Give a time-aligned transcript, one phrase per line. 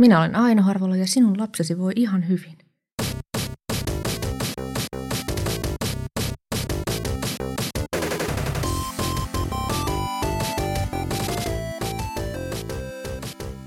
[0.00, 2.58] Minä olen Aino Harvola ja sinun lapsesi voi ihan hyvin.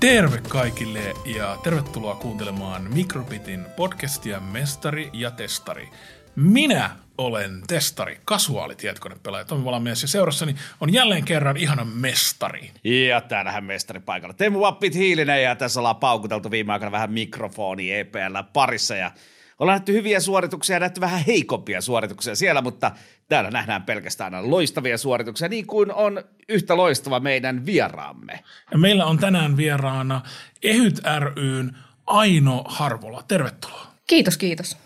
[0.00, 5.88] Terve kaikille ja tervetuloa kuuntelemaan Mikrobitin podcastia Mestari ja Testari.
[6.36, 12.70] Minä olen testari, kasuaali tietokonepelaaja Tomi Valamies ja seurassani on jälleen kerran ihana mestari.
[12.84, 14.34] Ja täällähän mestari paikalla.
[14.34, 19.10] Teemu Vappit Hiilinen ja tässä ollaan paukuteltu viime aikoina vähän mikrofoni EPL parissa ja
[19.58, 22.90] ollaan nähty hyviä suorituksia ja nähty vähän heikompia suorituksia siellä, mutta
[23.28, 28.40] täällä nähdään pelkästään aina loistavia suorituksia, niin kuin on yhtä loistava meidän vieraamme.
[28.72, 30.22] Ja meillä on tänään vieraana
[30.62, 33.24] Ehyt ryn Aino Harvola.
[33.28, 33.86] Tervetuloa.
[34.06, 34.83] Kiitos, kiitos.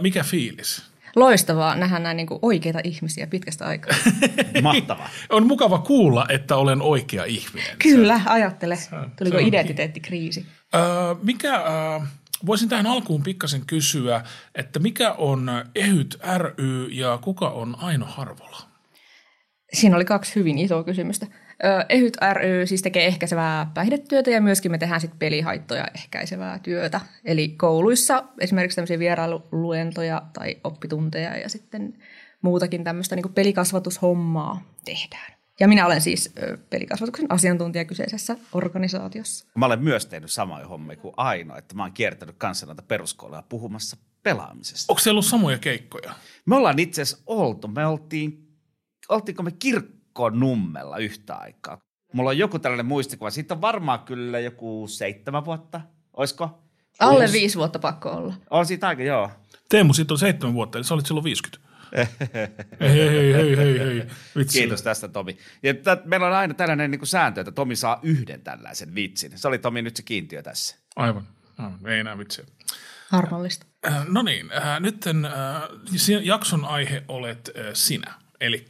[0.00, 0.92] Mikä fiilis?
[1.16, 3.96] Loistavaa nähdä näin niin oikeita ihmisiä pitkästä aikaa.
[4.62, 5.08] Mahtavaa.
[5.30, 7.76] On mukava kuulla, että olen oikea ihminen.
[7.78, 8.78] Kyllä, ajattele.
[9.18, 10.46] Tuliko identiteettikriisi?
[10.74, 10.82] Öö,
[11.22, 12.06] mikä, öö,
[12.46, 14.22] voisin tähän alkuun pikkasen kysyä,
[14.54, 18.58] että mikä on Ehyt ry ja kuka on Aino Harvola?
[19.72, 21.26] Siinä oli kaksi hyvin isoa kysymystä.
[21.88, 27.00] Ehyt ry siis tekee ehkäisevää päihdetyötä ja myöskin me tehdään sit pelihaittoja ehkäisevää työtä.
[27.24, 31.98] Eli kouluissa esimerkiksi tämmöisiä vierailuluentoja tai oppitunteja ja sitten
[32.42, 35.32] muutakin tämmöistä niin pelikasvatushommaa tehdään.
[35.60, 36.34] Ja minä olen siis
[36.70, 39.46] pelikasvatuksen asiantuntija kyseisessä organisaatiossa.
[39.54, 43.42] Mä olen myös tehnyt samoja hommia kuin Aino, että mä oon kiertänyt kanssa noita peruskouluja
[43.48, 44.92] puhumassa pelaamisesta.
[44.92, 46.14] Onko siellä ollut samoja keikkoja?
[46.46, 48.48] Me ollaan itse asiassa oltu, me oltiin,
[49.08, 49.50] oltiinko me
[50.12, 51.78] kirkkonummella yhtä aikaa.
[52.12, 55.80] Mulla on joku tällainen muistikuva, siitä on varmaan kyllä joku seitsemän vuotta,
[56.12, 56.62] oisko?
[56.98, 57.32] Alle Kuusi.
[57.32, 58.34] viisi vuotta pakko olla.
[58.50, 59.30] On siitä aika, joo.
[59.68, 61.68] Teemu, siitä on seitsemän vuotta, eli sä olit silloin 50.
[62.80, 64.06] hei, hei, hei, hei, hei.
[64.36, 64.58] Vitsi.
[64.58, 65.36] Kiitos tästä Tomi.
[65.62, 69.38] Ja tä, meillä on aina tällainen niin kuin sääntö, että Tomi saa yhden tällaisen vitsin.
[69.38, 70.76] Se oli Tomi nyt se kiintiö tässä.
[70.96, 71.26] Aivan.
[71.58, 71.86] Aivan.
[71.86, 72.44] Ei enää vitsiä.
[73.08, 73.66] Harmallista.
[73.86, 75.12] Äh, no niin, äh, nyt äh,
[76.22, 78.14] jakson aihe olet äh, sinä.
[78.40, 78.66] Eli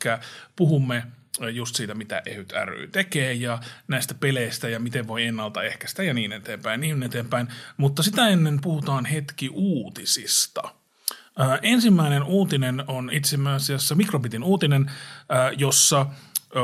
[0.57, 1.03] puhumme
[1.41, 6.33] just siitä, mitä Ehyt ry tekee ja näistä peleistä ja miten voi ennaltaehkäistä ja niin
[6.33, 7.49] eteenpäin, niin eteenpäin.
[7.77, 10.63] Mutta sitä ennen puhutaan hetki uutisista.
[11.41, 16.09] Äh, ensimmäinen uutinen on itse asiassa Mikrobitin uutinen, äh, jossa äh,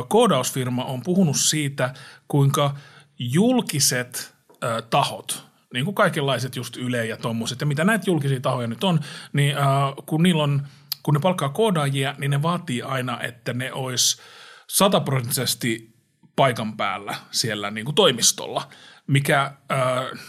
[0.09, 1.95] koodausfirma on puhunut siitä,
[2.29, 2.75] kuinka
[3.19, 4.35] julkiset
[4.65, 8.85] äh, tahot, niin kuin kaikenlaiset just Yle ja tommoset, ja mitä näitä julkisia tahoja nyt
[8.85, 9.01] on,
[9.33, 9.65] niin äh,
[10.07, 10.67] kun niillä on,
[11.03, 14.23] kun ne palkkaa koodaajia, niin ne vaatii aina, että ne olisi
[14.71, 15.95] sataprosenttisesti
[16.37, 18.69] paikan päällä siellä niin kuin toimistolla,
[19.07, 19.51] mikä äh,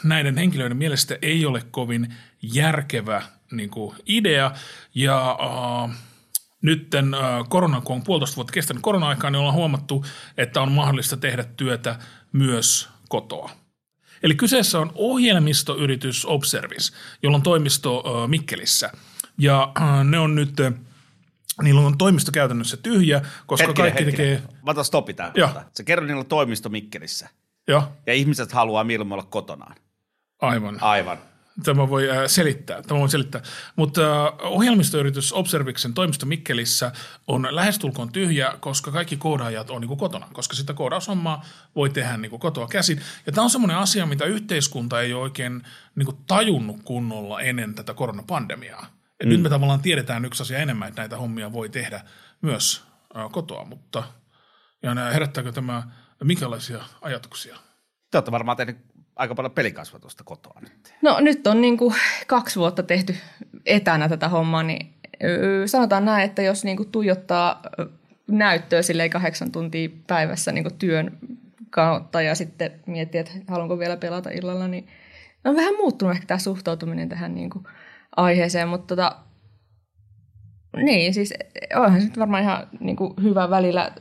[0.04, 4.52] näiden henkilöiden mielestä ei ole kovin järkevä niin kuin idea,
[4.96, 5.98] ja äh,
[6.62, 10.06] nytten äh, korona, kun on puolitoista vuotta kestänyt korona-aikaa, niin ollaan huomattu,
[10.38, 12.00] että on mahdollista tehdä työtä
[12.32, 13.52] myös kotoa.
[14.24, 18.92] Eli kyseessä on ohjelmistoyritys Observis, jolla on toimisto äh, Mikkelissä.
[19.38, 20.74] Ja äh, ne on nyt, äh,
[21.64, 24.38] niillä on toimisto käytännössä tyhjä, koska Hetkinen, kaikki hetkinen.
[24.42, 24.56] tekee...
[24.66, 25.34] Mä otan stopi tähän.
[25.74, 27.30] Se kerro niillä on toimisto Mikkelissä.
[27.68, 29.76] Joo, Ja ihmiset haluaa milloin olla kotonaan.
[30.42, 30.78] aivan.
[30.84, 31.18] Aivan.
[31.64, 32.82] Tämä voi äh, selittää.
[32.82, 33.42] Tämä voi selittää.
[33.76, 36.92] Mutta äh, ohjelmistoyritys Observiksen toimisto Mikkelissä
[37.28, 41.46] on lähestulkoon tyhjä, koska kaikki koodaajat on niin kuin kotona, koska sitä koodaushommaa
[41.76, 43.02] voi tehdä niin kuin kotoa käsin.
[43.26, 45.64] Ja tämä on semmoinen asia, mitä yhteiskunta ei ole oikein
[45.96, 48.86] niin kuin tajunnut kunnolla ennen tätä koronapandemiaa.
[49.20, 49.30] Et mm.
[49.30, 52.02] Nyt me tavallaan tiedetään yksi asia enemmän, että näitä hommia voi tehdä
[52.42, 52.84] myös
[53.32, 54.04] kotoa, mutta
[54.84, 55.84] ja herättääkö tämä
[56.24, 57.58] minkälaisia ajatuksia?
[58.12, 58.78] Te olette varmaan tehnyt
[59.16, 60.94] aika paljon pelikasvatusta kotoa nyt.
[61.02, 61.96] No nyt on niin kuin
[62.28, 63.16] kaksi vuotta tehty
[63.66, 64.94] etänä tätä hommaa, niin
[65.66, 67.62] sanotaan näin, että jos niin kuin tuijottaa
[68.28, 71.18] näyttöä silleen kahdeksan tuntia päivässä niin kuin työn
[71.70, 74.88] kautta ja sitten miettii, että haluanko vielä pelata illalla, niin
[75.46, 77.66] on vähän muuttunut ehkä tämä suhtautuminen tähän niin kuin
[78.18, 79.16] aiheeseen, mutta tota,
[80.78, 81.34] niin siis
[81.76, 83.92] onhan se nyt varmaan ihan niin kuin hyvä välillä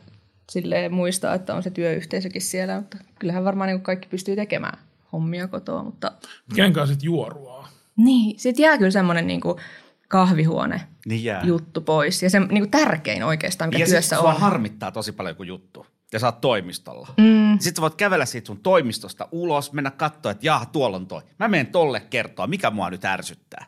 [0.51, 4.79] silleen muistaa, että on se työyhteisökin siellä, mutta kyllähän varmaan niin kuin kaikki pystyy tekemään
[5.13, 6.13] hommia kotoa, mutta
[6.55, 7.69] Kenen kanssa sitten juoruaa?
[7.97, 9.61] niin, sitten jää kyllä semmoinen niinku
[10.09, 11.43] kahvihuone Niin jää.
[11.45, 12.23] juttu pois.
[12.23, 14.41] Ja se niinku tärkein oikeastaan, mikä ja työssä sit on.
[14.41, 15.87] harmittaa tosi paljon joku juttu.
[16.13, 17.09] Ja sä oot toimistolla.
[17.19, 21.07] Mm, Sitten sä voit kävellä siitä sun toimistosta ulos, mennä katsoa, että jaha, tuolla on
[21.07, 21.23] toi.
[21.39, 23.67] Mä menen tolle kertoa, mikä mua nyt ärsyttää.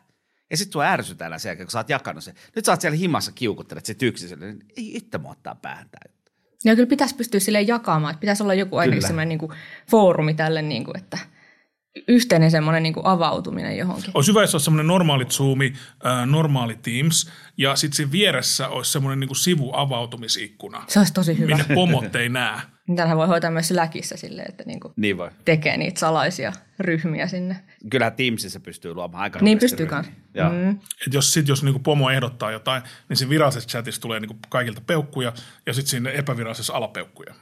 [0.51, 2.35] Ja sitten sua ärsytään sen jälkeen, kun sä oot jakanut sen.
[2.55, 4.45] Nyt sä oot siellä himassa kiukuttelet sit yksiselle.
[4.45, 6.31] Niin ei itse mua ottaa päähän tää juttu.
[6.65, 9.53] ja kyllä pitäisi pystyä silleen jakamaan, että pitäisi olla joku ainakin semmoinen niinku
[9.91, 11.17] foorumi tälle, niinku, että
[12.07, 14.11] yhteinen semmoinen niinku avautuminen johonkin.
[14.13, 15.73] Olisi hyvä, jos olisi semmoinen normaali Zoomi,
[16.05, 21.55] äh, normaali Teams, ja sitten siinä vieressä olisi semmoinen niin sivuavautumisikkuna, Se olisi tosi hyvä.
[21.55, 22.59] minne pomot ei näe.
[22.87, 25.31] Niitähän voi hoitaa myös läkissä silleen, että niinku Niin voi.
[25.45, 27.55] tekee niitä salaisia ryhmiä sinne.
[27.89, 29.87] Kyllähän Teamsissa pystyy luomaan aika Niin pystyy.
[30.51, 30.69] Mm.
[31.07, 34.81] Et jos sit, jos niinku pomo ehdottaa jotain, niin siinä virallisessa chatissa tulee niinku kaikilta
[34.87, 35.33] peukkuja
[35.65, 37.33] ja sitten siinä epävirallisessa alapeukkuja.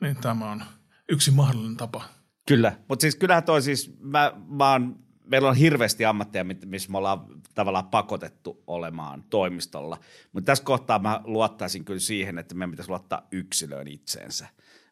[0.00, 0.64] Niin tämä on
[1.08, 2.04] yksi mahdollinen tapa.
[2.48, 6.90] Kyllä, mutta siis kyllähän toi siis, mä, mä oon, meillä on hirveästi ammatteja, mit- missä
[6.92, 7.20] me ollaan
[7.54, 9.98] tavallaan pakotettu olemaan toimistolla.
[10.32, 14.46] Mutta tässä kohtaa mä luottaisin kyllä siihen, että meidän pitäisi luottaa yksilöön itseensä.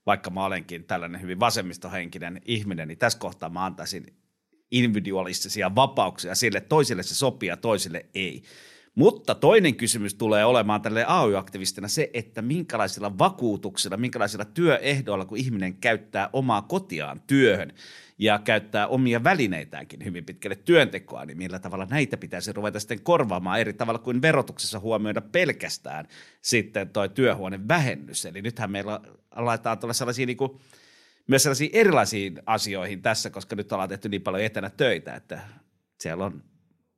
[0.07, 4.07] Vaikka mä olenkin tällainen hyvin vasemmistohenkinen ihminen, niin tässä kohtaa mä antaisin
[4.71, 8.43] individualistisia vapauksia sille, toisille se sopii ja toisille ei.
[8.95, 15.77] Mutta toinen kysymys tulee olemaan tälle AY-aktivistina se, että minkälaisilla vakuutuksilla, minkälaisilla työehdoilla, kun ihminen
[15.77, 17.73] käyttää omaa kotiaan työhön
[18.23, 23.61] ja käyttää omia välineitäänkin hyvin pitkälle työntekoa, niin millä tavalla näitä pitäisi ruveta sitten korvaamaan
[23.61, 26.09] eri tavalla kuin verotuksessa huomioida pelkästään
[26.43, 28.27] sitten toi työhuoneen vähennys.
[28.27, 29.01] Eli nythän meillä
[29.37, 30.61] laitetaan tulla sellaisia niin kuin,
[31.27, 35.41] myös sellaisiin erilaisiin asioihin tässä, koska nyt ollaan tehty niin paljon etänä töitä, että
[36.01, 36.43] siellä on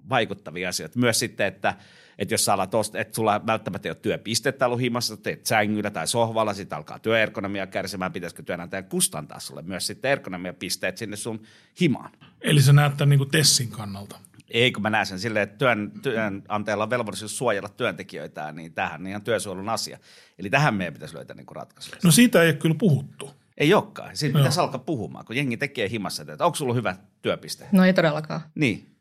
[0.09, 0.99] vaikuttavia asioita.
[0.99, 1.75] Myös sitten, että,
[2.19, 5.91] että jos sä alat osta, että sulla välttämättä ei ole työpistettä ollut himassa, teet sängyllä
[5.91, 11.43] tai sohvalla, sitten alkaa työergonomia kärsimään, pitäisikö työnantajan kustantaa sulle myös sitten ergonomiapisteet sinne sun
[11.81, 12.11] himaan.
[12.41, 14.17] Eli se näyttää niinku Tessin kannalta.
[14.51, 19.01] Ei, kun mä näen sen silleen, että työn, työnantajalla on velvollisuus suojella työntekijöitään, niin tähän
[19.01, 19.99] on ihan työsuojelun asia.
[20.39, 21.99] Eli tähän meidän pitäisi löytää niin ratkaisuja.
[22.05, 23.31] No siitä ei ole kyllä puhuttu.
[23.59, 24.17] Ei olekaan.
[24.17, 27.69] Siitä pitäisi alkaa puhumaan, kun jengi tekee himassa, että onko sulla hyvä työpiste?
[27.73, 28.41] No ei todellakaan.
[28.55, 28.94] Niin.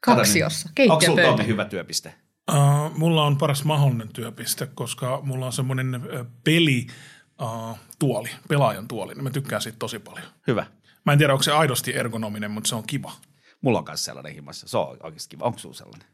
[0.00, 1.30] Kaksiossa, Onko sulla keittiöpöytä.
[1.30, 2.14] Tommi hyvä työpiste?
[2.50, 6.00] Uh, mulla on paras mahdollinen työpiste, koska mulla on semmoinen
[6.44, 6.86] peli
[7.42, 10.26] uh, tuoli, pelaajan tuoli, niin mä tykkään siitä tosi paljon.
[10.46, 10.66] Hyvä.
[11.06, 13.12] Mä en tiedä, onko se aidosti ergonominen, mutta se on kiva.
[13.60, 14.68] Mulla on myös sellainen himassa.
[14.68, 15.44] Se on oikeasti kiva.
[15.44, 16.08] Onko sulla sellainen?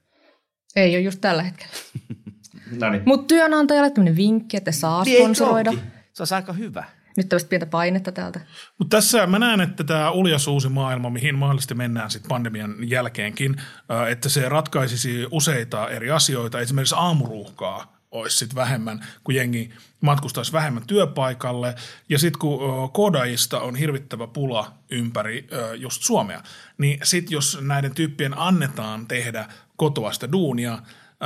[0.77, 1.73] Ei ole just tällä hetkellä.
[2.81, 3.03] No niin.
[3.06, 5.73] Mutta työnantajalle tämmöinen vinkki, että saa sponsoroida.
[6.12, 6.85] Se on aika hyvä.
[7.16, 8.40] Nyt tämmöistä pientä painetta täältä.
[8.78, 13.56] Mutta tässä mä näen, että tämä uljas uusi maailma, mihin mahdollisesti mennään sitten pandemian jälkeenkin,
[13.88, 16.60] ää, että se ratkaisisi useita eri asioita.
[16.60, 19.70] Esimerkiksi aamuruuhkaa olisi sitten vähemmän, kun jengi
[20.00, 21.74] matkustaisi vähemmän työpaikalle.
[22.08, 26.42] Ja sitten kun ö, koodaajista on hirvittävä pula ympäri ö, just Suomea,
[26.78, 30.78] niin sitten jos näiden tyyppien annetaan tehdä kotoa sitä duunia,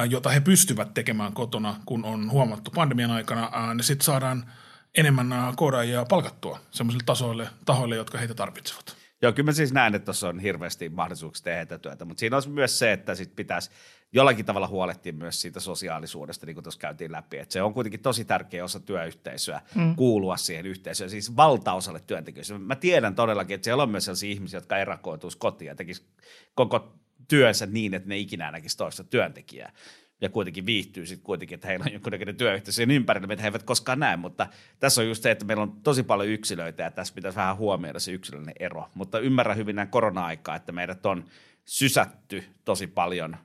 [0.08, 4.52] jota he pystyvät tekemään kotona, kun on huomattu pandemian aikana, niin sitten saadaan
[4.94, 8.96] enemmän ää, koodaajia palkattua sellaisille tasoille, tahoille, jotka heitä tarvitsevat.
[9.22, 12.36] Joo, kyllä mä siis näen, että tuossa on hirveästi mahdollisuuksia tehdä tätä työtä, mutta siinä
[12.36, 13.70] on myös se, että sit pitäisi
[14.12, 17.38] jollakin tavalla huolehtia myös siitä sosiaalisuudesta, niin kuin tuossa käytiin läpi.
[17.38, 19.96] Että se on kuitenkin tosi tärkeä osa työyhteisöä, mm.
[19.96, 22.58] kuulua siihen yhteisöön, siis valtaosalle työntekijöistä.
[22.58, 26.06] Mä tiedän todellakin, että siellä on myös sellaisia ihmisiä, jotka erakoituisi kotiin ja tekisi
[26.54, 26.94] koko
[27.28, 29.72] työnsä niin, että ne ikinä näkisi toista työntekijää.
[30.20, 33.62] Ja kuitenkin viihtyy sitten kuitenkin, että heillä on jonkunnäköinen työyhteisö sen ympärillä, mitä he eivät
[33.62, 34.16] koskaan näe.
[34.16, 34.46] Mutta
[34.78, 38.00] tässä on just se, että meillä on tosi paljon yksilöitä ja tässä pitäisi vähän huomioida
[38.00, 38.88] se yksilöllinen ero.
[38.94, 41.24] Mutta ymmärrän hyvin näin korona-aikaa, että meidät on
[41.64, 43.36] sysätty tosi paljon,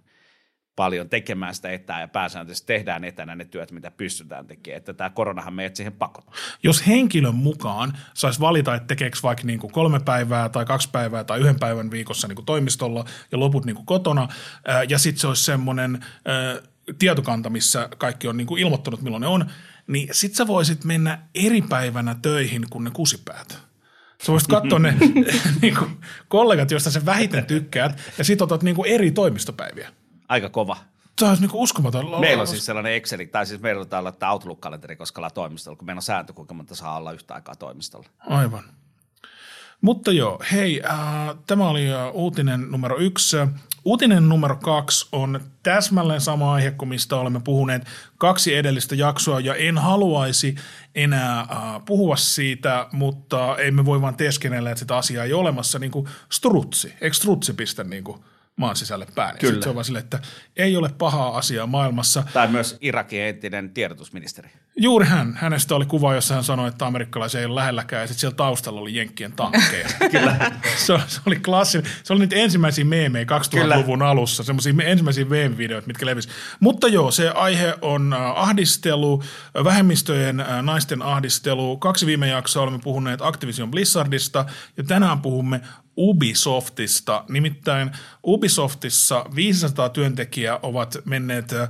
[0.75, 4.77] paljon tekemään sitä etää ja pääsääntöisesti tehdään etänä ne työt, mitä pystytään tekemään.
[4.77, 6.35] Että tämä koronahan meidät siihen pakottaa.
[6.63, 11.23] Jos henkilön mukaan saisi valita, että tekeekö vaikka niin kuin kolme päivää tai kaksi päivää
[11.23, 14.27] tai yhden päivän viikossa niin kuin toimistolla ja loput niin kuin kotona,
[14.67, 16.61] ää, ja sitten se olisi semmoinen ää,
[16.99, 19.45] tietokanta, missä kaikki on niin kuin ilmoittanut, milloin ne on,
[19.87, 23.59] niin sitten sä voisit mennä eri päivänä töihin kuin ne kusipäät.
[24.23, 24.97] Sä voisit katsoa ne
[25.61, 25.97] niin kuin
[26.27, 29.89] kollegat, joista sä vähiten tykkäät, ja sitten otat niin kuin eri toimistopäiviä.
[30.29, 30.77] Aika kova.
[31.19, 32.19] Se olisi niin kuin uskomaton.
[32.19, 35.77] Meillä on siis sellainen Excel, tai siis meillä on täällä tämä Outlook-kalenteri, koska ollaan toimistolla,
[35.77, 38.07] kun meillä on sääntö, kuinka monta saa olla yhtä aikaa toimistolla.
[38.19, 38.63] Aivan.
[39.81, 43.37] Mutta joo, hei, äh, tämä oli äh, uutinen numero yksi.
[43.85, 47.85] Uutinen numero kaksi on täsmälleen sama aihe kuin mistä olemme puhuneet
[48.17, 50.55] kaksi edellistä jaksoa, ja en haluaisi
[50.95, 51.47] enää äh,
[51.85, 56.09] puhua siitä, mutta emme voi vaan teeskennellä, että sitä asiaa ei ole olemassa, niin kuin
[56.31, 56.93] strutsi.
[57.01, 58.19] Eikö strutsi pistä niin kuin
[58.55, 59.29] maan sisälle pään?
[59.29, 59.61] Ja Kyllä.
[59.61, 60.19] se on vaan sille, että
[60.57, 62.23] ei ole pahaa asiaa maailmassa.
[62.33, 64.49] Tai myös Irakin entinen tiedotusministeri.
[64.77, 65.33] Juuri hän.
[65.41, 68.81] Hänestä oli kuva, jossa hän sanoi, että amerikkalaisia ei ole lähelläkään, ja sitten siellä taustalla
[68.81, 69.87] oli Jenkkien tankkeja.
[70.11, 70.51] Kyllä.
[70.77, 71.91] se, oli- se oli klassinen.
[72.03, 76.29] Se oli niitä ensimmäisiä meemejä 2000-luvun alussa, semmoisia ensimmäisiä meemivideoita, mitkä levisi.
[76.59, 79.23] Mutta joo, se aihe on äh, ahdistelu,
[79.57, 81.77] äh, vähemmistöjen äh, naisten ahdistelu.
[81.77, 84.45] Kaksi viime jaksoa olemme puhuneet Activision Blizzardista,
[84.77, 85.61] ja tänään puhumme
[85.97, 87.25] Ubisoftista.
[87.29, 87.91] Nimittäin
[88.25, 91.69] Ubisoftissa 500 työntekijää ovat menneet äh,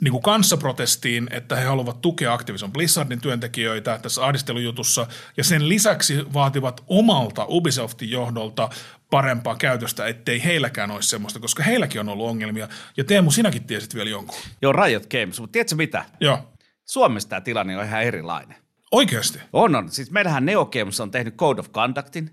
[0.00, 6.32] niin kuin kanssaprotestiin, että he haluavat tukea Activision Blizzardin työntekijöitä tässä ahdistelujutussa, ja sen lisäksi
[6.32, 8.68] vaativat omalta Ubisoftin johdolta
[9.10, 12.68] parempaa käytöstä, ettei heilläkään olisi semmoista, koska heilläkin on ollut ongelmia.
[12.96, 14.38] Ja Teemu, sinäkin tiesit vielä jonkun.
[14.62, 16.04] Joo, Riot Games, mutta tiedätkö mitä?
[16.20, 16.38] Joo.
[16.84, 18.56] Suomessa tämä tilanne on ihan erilainen.
[18.92, 19.38] Oikeasti?
[19.52, 19.90] On, on.
[19.90, 22.30] Siis meillähän Neo Games on tehnyt Code of Conductin,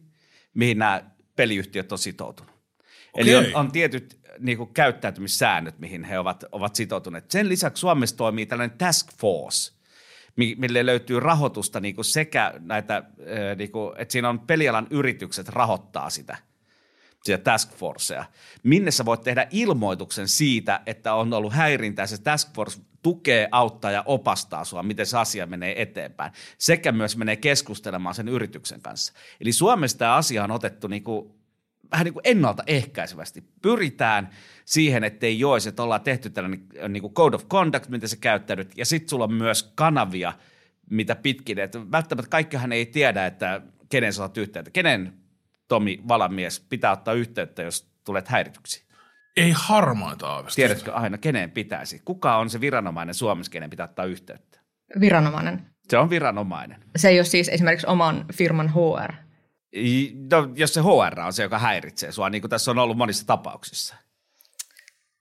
[0.54, 1.04] mihin nämä
[1.36, 2.56] peliyhtiöt on sitoutunut.
[3.16, 7.32] Eli on, on tietyt niin kuin, käyttäytymissäännöt, mihin he ovat, ovat sitoutuneet.
[7.32, 9.74] Sen lisäksi Suomessa toimii tällainen task force,
[10.36, 14.88] mi- mille löytyy rahoitusta niin kuin sekä näitä, äh, niin kuin, että siinä on pelialan
[14.90, 16.38] yritykset rahoittaa sitä,
[17.24, 18.26] sitä task forcea,
[18.64, 22.08] minne sä voit tehdä ilmoituksen siitä, että on ollut häirintää.
[22.08, 26.32] Se task force tukee, auttaa ja opastaa sua, miten se asia menee eteenpäin.
[26.58, 29.14] Sekä myös menee keskustelemaan sen yrityksen kanssa.
[29.42, 31.32] Eli Suomessa tämä asia on otettu niin kuin,
[31.92, 33.44] vähän niin kuin ennaltaehkäisevästi.
[33.62, 34.30] Pyritään
[34.66, 38.78] siihen, ettei joisi, että ollaan tehty tällainen niin kuin code of conduct, miten sä käyttäydyt,
[38.78, 40.34] ja sitten sulla on myös kanavia,
[40.90, 41.60] mitä pitkin.
[41.60, 44.72] Että välttämättä kaikkihan ei tiedä, että kenen sä oot yhteyttä.
[44.72, 45.14] Kenen
[45.68, 48.85] Tomi Valamies pitää ottaa yhteyttä, jos tulet häirityksi?
[49.38, 50.56] Ei harmaita aavistusta.
[50.56, 52.02] Tiedätkö aina, kenen pitäisi?
[52.06, 54.60] Kuka on se viranomainen Suomessa, kenen pitää ottaa yhteyttä?
[55.00, 55.66] Viranomainen.
[55.90, 56.84] Se on viranomainen.
[56.96, 59.14] Se ei ole siis esimerkiksi oman firman HR.
[60.32, 63.28] No, jos se HR on se, joka häiritsee sua, niin kuin tässä on ollut monissa
[63.28, 63.96] tapauksissa.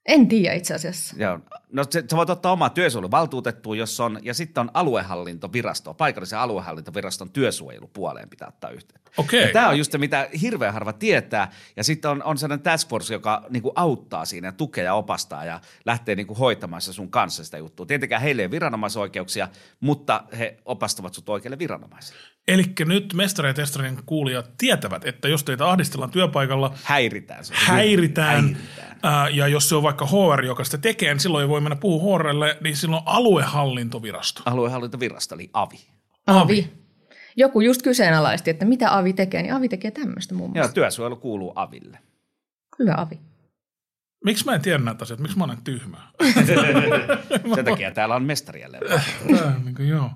[0.05, 1.15] En tiedä itse asiassa.
[1.19, 1.39] Joo.
[1.75, 7.31] No se, sä voit ottaa omaa työsuojeluvaltuutettua, jos on, ja sitten on aluehallintovirasto, paikallisen aluehallintoviraston
[7.31, 9.11] työsuojelupuoleen pitää ottaa yhteyttä.
[9.47, 12.89] Ja tämä on just se, mitä hirveän harva tietää, ja sitten on, on sellainen task
[12.89, 17.43] force, joka niinku auttaa siinä tukee ja opastaa ja lähtee niinku hoitamaan se sun kanssa
[17.43, 17.85] sitä juttua.
[17.85, 19.47] Tietenkään heille ei viranomaisoikeuksia,
[19.79, 22.21] mutta he opastavat sut oikealle viranomaiselle.
[22.47, 27.45] Eli nyt mestari ja testarien kuulijat tietävät, että jos teitä ahdistellaan työpaikalla, Häiritään.
[27.45, 27.53] Se.
[27.55, 28.99] häiritään, Häiritään.
[29.03, 31.75] ää, ja jos se on vaikka HR, joka sitä tekee, niin silloin ei voi mennä
[31.75, 34.41] puhua HRlle, niin silloin aluehallintovirasto.
[34.45, 35.79] Aluehallintovirasto, eli AVI.
[36.27, 36.69] Avi.
[37.35, 40.73] Joku just kyseenalaisti, että mitä Avi tekee, niin Avi tekee tämmöistä muun Joo, muassa.
[40.73, 41.99] työsuojelu kuuluu AVille.
[42.79, 43.19] Hyvä Avi.
[44.25, 45.21] Miksi mä en tiedä näitä asioita?
[45.21, 45.97] Miksi mä olen tyhmä?
[47.55, 49.01] Sen takia täällä on mestari jälleen.
[49.37, 50.09] Tää, niin kuin, joo.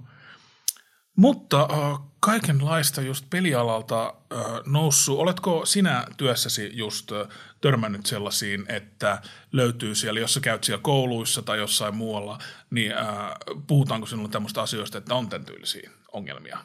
[1.16, 5.20] Mutta äh, kaikenlaista just pelialalta äh, noussut.
[5.20, 7.28] Oletko sinä työssäsi just äh,
[7.62, 12.38] törmännyt sellaisiin, että löytyy siellä, jos sä käyt siellä kouluissa tai jossain muualla,
[12.70, 13.06] niin äh,
[13.68, 16.58] puhutaanko sinulle tämmöistä asioista, että on tämän tyylisiä ongelmia?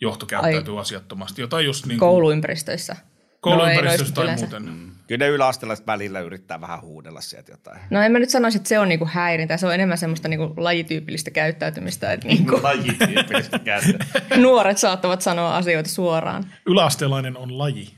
[0.00, 1.40] Johto käyttäytyy asiattomasti.
[1.42, 2.96] Jotain just niin kuin Kouluympäristöissä.
[3.40, 4.62] kouluympäristössä No tai noista muuten.
[4.74, 5.00] yleensä.
[5.08, 7.80] Kyllä ne yläasteelaiset välillä yrittää vähän huudella sieltä jotain.
[7.90, 9.56] No en mä nyt sanoisi, että se on niinku häirintä.
[9.56, 12.12] Se on enemmän semmoista niinku lajityypillistä käyttäytymistä.
[12.12, 14.06] Että niinku Lajityyppistä käyttöä.
[14.36, 16.46] nuoret saattavat sanoa asioita suoraan.
[16.66, 17.90] Yläasteelainen on laji.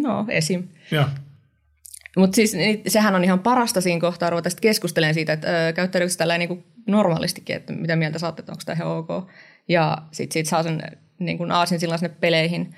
[0.00, 0.68] No, esim.
[0.90, 1.08] Ja.
[2.16, 6.12] Mutta siis sehän on ihan parasta siinä kohtaa ruveta sitten keskustelemaan siitä, että ö, käyttäytyykö
[6.12, 9.08] se tällä niin normaalistikin, että mitä mieltä saatte, että onko tämä ihan ok.
[9.68, 10.82] Ja sitten siitä saa sen
[11.18, 12.74] niin kuin aasin silloin sinne peleihin.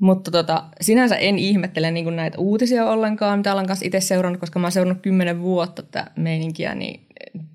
[0.00, 4.40] Mutta tota, sinänsä en ihmettele niin kuin näitä uutisia ollenkaan, mitä olen kanssa itse seurannut,
[4.40, 7.06] koska mä oon seurannut kymmenen vuotta tätä meininkiä, niin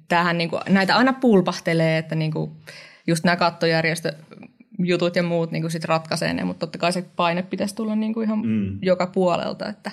[0.07, 2.51] tämähän niin kuin, näitä aina pulpahtelee, että niin kuin
[3.07, 4.13] just nämä kattojärjestö
[4.79, 7.95] jutut ja muut niin kuin sit ratkaisee ne, mutta totta kai se paine pitäisi tulla
[7.95, 8.79] niin kuin ihan mm.
[8.81, 9.91] joka puolelta, että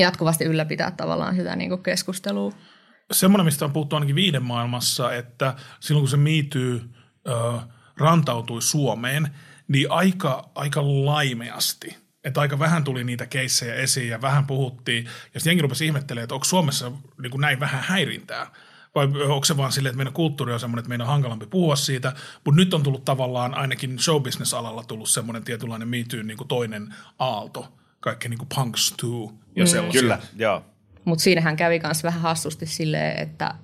[0.00, 2.52] jatkuvasti ylläpitää tavallaan sitä niin kuin keskustelua.
[3.12, 6.90] semmoinen, mistä on puhuttu ainakin viiden maailmassa, että silloin kun se miityy
[7.96, 9.28] rantautui Suomeen,
[9.68, 11.96] niin aika, aika laimeasti.
[12.24, 15.04] Että aika vähän tuli niitä keissejä esiin ja vähän puhuttiin.
[15.04, 18.46] Ja sitten jengi rupesi ihmettelemään, että onko Suomessa niin kuin näin vähän häirintää.
[18.94, 21.76] Vai onko se vaan silleen, että meidän kulttuuri on semmoinen, että meidän on hankalampi puhua
[21.76, 22.12] siitä.
[22.44, 27.78] Mutta nyt on tullut tavallaan ainakin showbusiness-alalla tullut semmoinen tietynlainen miityyn niin kuin toinen aalto.
[28.00, 30.00] Kaikki niin kuin punks too ja sellaisia.
[30.00, 30.64] Kyllä, joo.
[31.04, 33.54] Mutta siinähän kävi myös vähän hassusti silleen, että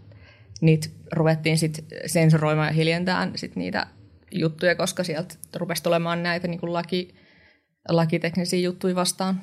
[0.61, 3.87] niitä ruvettiin sitten sensuroimaan ja hiljentämään sit niitä
[4.33, 7.15] juttuja, koska sieltä rupesi tulemaan näitä niin kuin laki,
[7.89, 9.41] lakiteknisiä juttuja vastaan.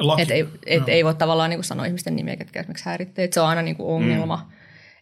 [0.00, 0.22] Laki.
[0.22, 3.24] Että ei, et ei voi tavallaan niin kuin sanoa ihmisten nimiä, ketkä esimerkiksi häiritsee.
[3.24, 4.36] Et se on aina niin kuin ongelma.
[4.36, 4.54] Mm.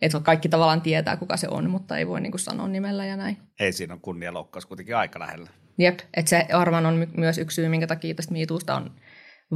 [0.02, 3.16] Että kaikki tavallaan tietää, kuka se on, mutta ei voi niin kuin sanoa nimellä ja
[3.16, 3.36] näin.
[3.60, 5.50] Ei siinä on kunnianloukkaus kuitenkin aika lähellä.
[5.78, 8.90] Jep, että se varmaan on my- myös yksi syy, minkä takia tästä miituusta on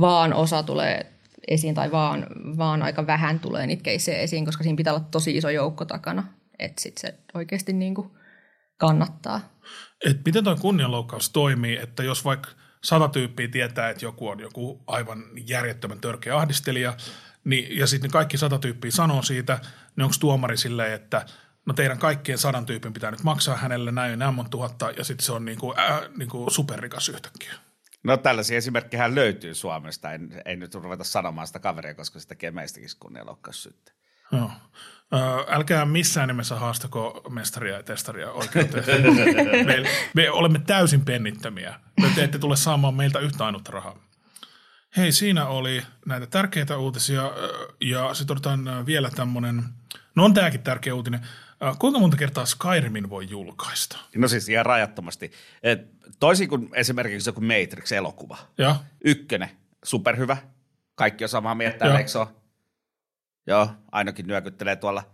[0.00, 1.12] vaan osa tulee
[1.48, 2.26] esiin tai vaan,
[2.58, 6.24] vaan aika vähän tulee niitä keissejä esiin, koska siinä pitää olla tosi iso joukko takana,
[6.58, 8.10] että sitten se oikeasti niin kuin
[8.76, 9.40] kannattaa.
[10.06, 12.50] Et miten tuo kunnianloukkaus toimii, että jos vaikka
[12.84, 16.96] sata tyyppiä tietää, että joku on joku aivan järjettömän törkeä ahdistelija,
[17.44, 19.58] niin, ja sitten kaikki sata tyyppiä sanoo siitä,
[19.96, 21.26] niin onko tuomari silleen, että
[21.66, 25.04] no teidän kaikkien sadan tyypin pitää nyt maksaa hänelle näin ja näin monta tuhatta, ja
[25.04, 27.52] sitten se on niinku, äh, niinku superrikas yhtäkkiä.
[28.06, 30.12] No tällaisia esimerkkejä löytyy Suomesta.
[30.12, 33.94] En, ei nyt ruveta sanomaan sitä kaveria, koska se tekee meistäkin kunnianloukkaus sitten.
[34.32, 34.50] Joo.
[35.14, 35.16] Ö,
[35.48, 38.84] älkää missään nimessä haastako mestaria ja testaria oikeuteen.
[39.66, 39.84] me,
[40.14, 41.80] me olemme täysin pennittömiä.
[42.14, 43.96] Te ette tule saamaan meiltä yhtä ainutta rahaa.
[44.96, 47.32] Hei, siinä oli näitä tärkeitä uutisia
[47.80, 49.64] ja sitten otetaan vielä tämmöinen,
[50.14, 51.20] no on tämäkin tärkeä uutinen.
[51.62, 53.98] Äh, kuinka monta kertaa Skyrimin voi julkaista?
[54.16, 55.32] No siis ihan rajattomasti.
[56.20, 58.38] Toisin kuin esimerkiksi joku Matrix-elokuva.
[58.58, 59.50] Ja, Ykkönen,
[59.84, 60.36] superhyvä.
[60.94, 62.18] Kaikki on samaa mieltä, eikö se?
[63.46, 65.10] Joo, ainakin nyökyttelee tuolla.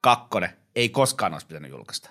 [0.00, 2.10] Kakkonen, ei koskaan olisi pitänyt julkaista.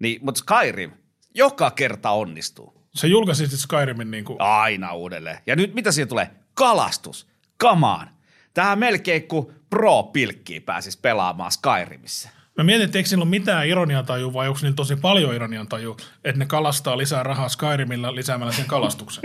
[0.00, 0.92] Niin, mutta Skyrim
[1.34, 2.86] joka kerta onnistuu.
[2.94, 5.38] se julkaisi sitten Skyrimin niin kuin, Aina uudelleen.
[5.46, 6.30] Ja nyt mitä siihen tulee?
[6.54, 7.26] Kalastus.
[7.56, 8.10] Kamaan.
[8.54, 12.28] Tähän melkein kuin pro-pilkkiä pääsis pelaamaan Skyrimissä.
[12.58, 16.38] Mä mietin, että eikö niillä ole mitään ironiantaju vai onko niillä tosi paljon ironiantaju, että
[16.38, 19.22] ne kalastaa lisää rahaa Skyrimillä lisäämällä sen kalastuksen.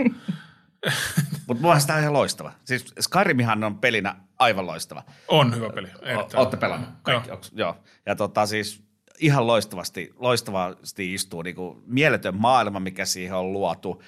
[1.46, 2.52] Mutta mielestä tämä on ihan loistava.
[2.64, 5.02] Siis Skyrimihan on pelinä aivan loistava.
[5.28, 5.88] On hyvä peli.
[5.88, 6.60] O- erittäin Ootte hyvä.
[6.60, 7.28] pelannut kaikki?
[7.28, 7.40] Joo.
[7.52, 7.74] Joo.
[7.74, 7.84] joo.
[8.06, 8.85] Ja tota siis
[9.18, 14.02] ihan loistavasti, loistavasti istuu niin kuin mieletön maailma, mikä siihen on luotu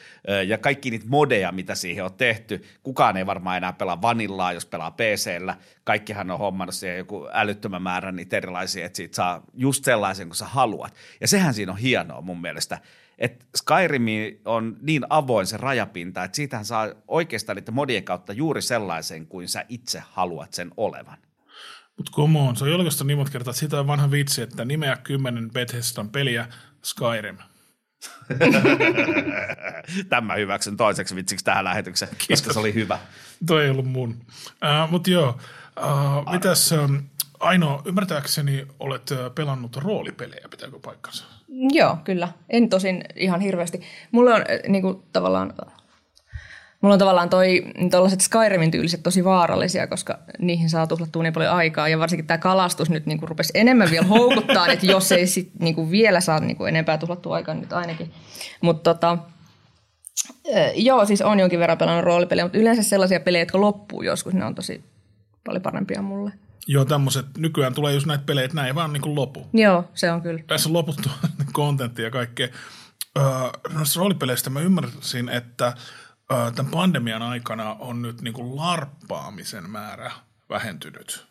[0.47, 2.65] ja kaikki niitä modeja, mitä siihen on tehty.
[2.83, 5.57] Kukaan ei varmaan enää pelaa vanillaa, jos pelaa PCllä.
[5.85, 10.37] Kaikkihan on hommannut siihen joku älyttömän määrän niitä erilaisia, että siitä saa just sellaisen kuin
[10.37, 10.95] sä haluat.
[11.21, 12.79] Ja sehän siinä on hienoa mun mielestä,
[13.19, 14.07] että Skyrim
[14.45, 19.49] on niin avoin se rajapinta, että siitähän saa oikeastaan niiden modien kautta juuri sellaisen kuin
[19.49, 21.19] sä itse haluat sen olevan.
[21.99, 24.64] Mutta come on, se on julkaistu niin monta kertaa, että siitä on vanha vitsi, että
[24.64, 26.47] nimeä kymmenen Bethesdan peliä
[26.83, 27.37] Skyrim.
[30.09, 32.99] Tämä hyväksyn toiseksi vitsiksi tähän lähetykseen, koska se oli hyvä.
[33.47, 34.11] Toi ei ollut mun.
[34.11, 35.38] Uh, Mutta joo,
[35.81, 37.02] uh, mitäs um,
[37.40, 41.25] Aino, ymmärtääkseni olet äh, pelannut roolipelejä, pitääkö paikkansa?
[41.49, 42.28] Joo, kyllä.
[42.49, 43.81] En tosin ihan hirveästi.
[44.12, 45.55] Mulla on äh, niin kuin, tavallaan,
[46.81, 51.53] mulla on tavallaan toi, tollaset Skyrimin tyyliset tosi vaarallisia, koska niihin saa tuhlattua niin paljon
[51.53, 51.89] aikaa.
[51.89, 55.51] Ja varsinkin tämä kalastus nyt niin kuin, rupesi enemmän vielä houkuttaa, että jos ei sit,
[55.61, 58.13] niin kuin, vielä saa niin kuin, enempää tuhlattua aikaa nyt ainakin.
[58.61, 59.19] Mutta tota,
[60.75, 64.45] joo, siis on jonkin verran pelannut roolipelejä, mutta yleensä sellaisia pelejä, jotka loppuu joskus, ne
[64.45, 64.85] on tosi
[65.45, 66.33] paljon parempia mulle.
[66.67, 69.47] Joo, tämmöiset, nykyään tulee just näitä pelejä, että näin vaan niin kuin lopu.
[69.53, 70.43] Joo, se on kyllä.
[70.47, 71.09] Tässä on loputtu
[71.53, 72.49] kontenttia ja kaikkea.
[73.19, 73.25] Öö,
[73.75, 75.73] noista roolipeleistä mä ymmärsin, että
[76.29, 80.11] tämän pandemian aikana on nyt niin kuin larppaamisen määrä
[80.51, 81.27] vähentynyt.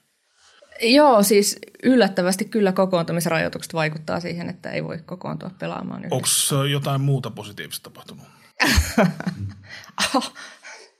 [0.81, 6.55] Joo, siis yllättävästi kyllä kokoontumisrajoitukset vaikuttaa siihen, että ei voi kokoontua pelaamaan yhdessä.
[6.55, 8.25] Onko jotain muuta positiivista tapahtunut?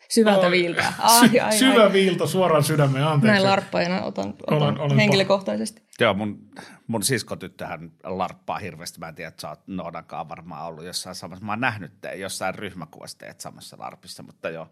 [0.10, 0.94] Syvältä viiltää.
[1.00, 1.94] Ai, ai, Syvä ai.
[1.94, 3.32] viilto suoraan sydämeen, anteeksi.
[3.34, 5.82] Näin larppajana otan, otan Olen- olen henkilökohtaisesti.
[6.00, 6.50] Joo, mun,
[6.88, 9.00] mun siskotyttöhän larppaa hirveästi.
[9.00, 11.46] Mä en tiedä, että sä oot Noodankaan varmaan ollut jossain samassa.
[11.46, 14.70] Mä oon nähnyt te, jossain ryhmäkuvassa teet samassa larpissa, mutta joo,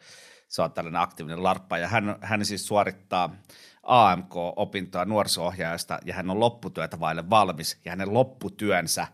[0.48, 1.78] se on tällainen aktiivinen larppa.
[1.78, 3.36] Ja hän, hän siis suorittaa
[3.84, 7.80] AMK-opintoa nuoriso-ohjaajasta ja hän on lopputyötä vaille valmis.
[7.86, 9.08] Ja hänen lopputyönsä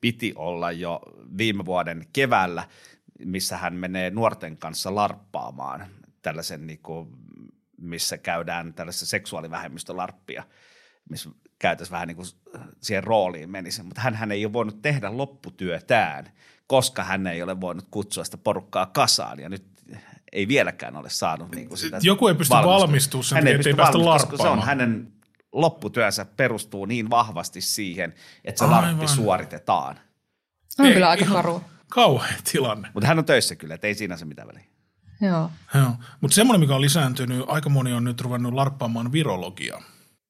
[0.00, 1.00] piti olla jo
[1.38, 2.64] viime vuoden keväällä,
[3.24, 5.86] missä hän menee nuorten kanssa larppaamaan
[6.22, 7.08] tällaisen, niin kuin,
[7.80, 10.44] missä käydään tällaista seksuaalivähemmistölarppia
[11.10, 12.26] missä käytäisiin vähän niin kuin
[12.80, 13.82] siihen rooliin menisi.
[13.82, 16.32] Mutta hän, hän ei ole voinut tehdä lopputyötään,
[16.66, 19.40] koska hän ei ole voinut kutsua sitä porukkaa kasaan.
[19.40, 19.64] Ja nyt
[20.32, 23.74] ei vieläkään ole saanut niin kuin sitä Joku ei pysty valmistumaan sen Hän ei pysty
[23.74, 24.78] päästä valmistumaan, koska se on larppaamaan.
[24.78, 25.12] hänen
[25.52, 28.84] lopputyönsä perustuu niin vahvasti siihen, että se Aivan.
[28.84, 30.00] larppi suoritetaan.
[30.78, 31.62] On Ei, kyllä aika ihan karu.
[31.88, 32.88] Kauhea tilanne.
[32.94, 34.64] Mutta hän on töissä kyllä, että ei siinä se mitään väliä.
[35.20, 35.50] Joo.
[35.74, 35.92] Joo.
[36.20, 39.82] Mutta semmoinen, mikä on lisääntynyt, aika moni on nyt ruvennut larppaamaan virologiaa.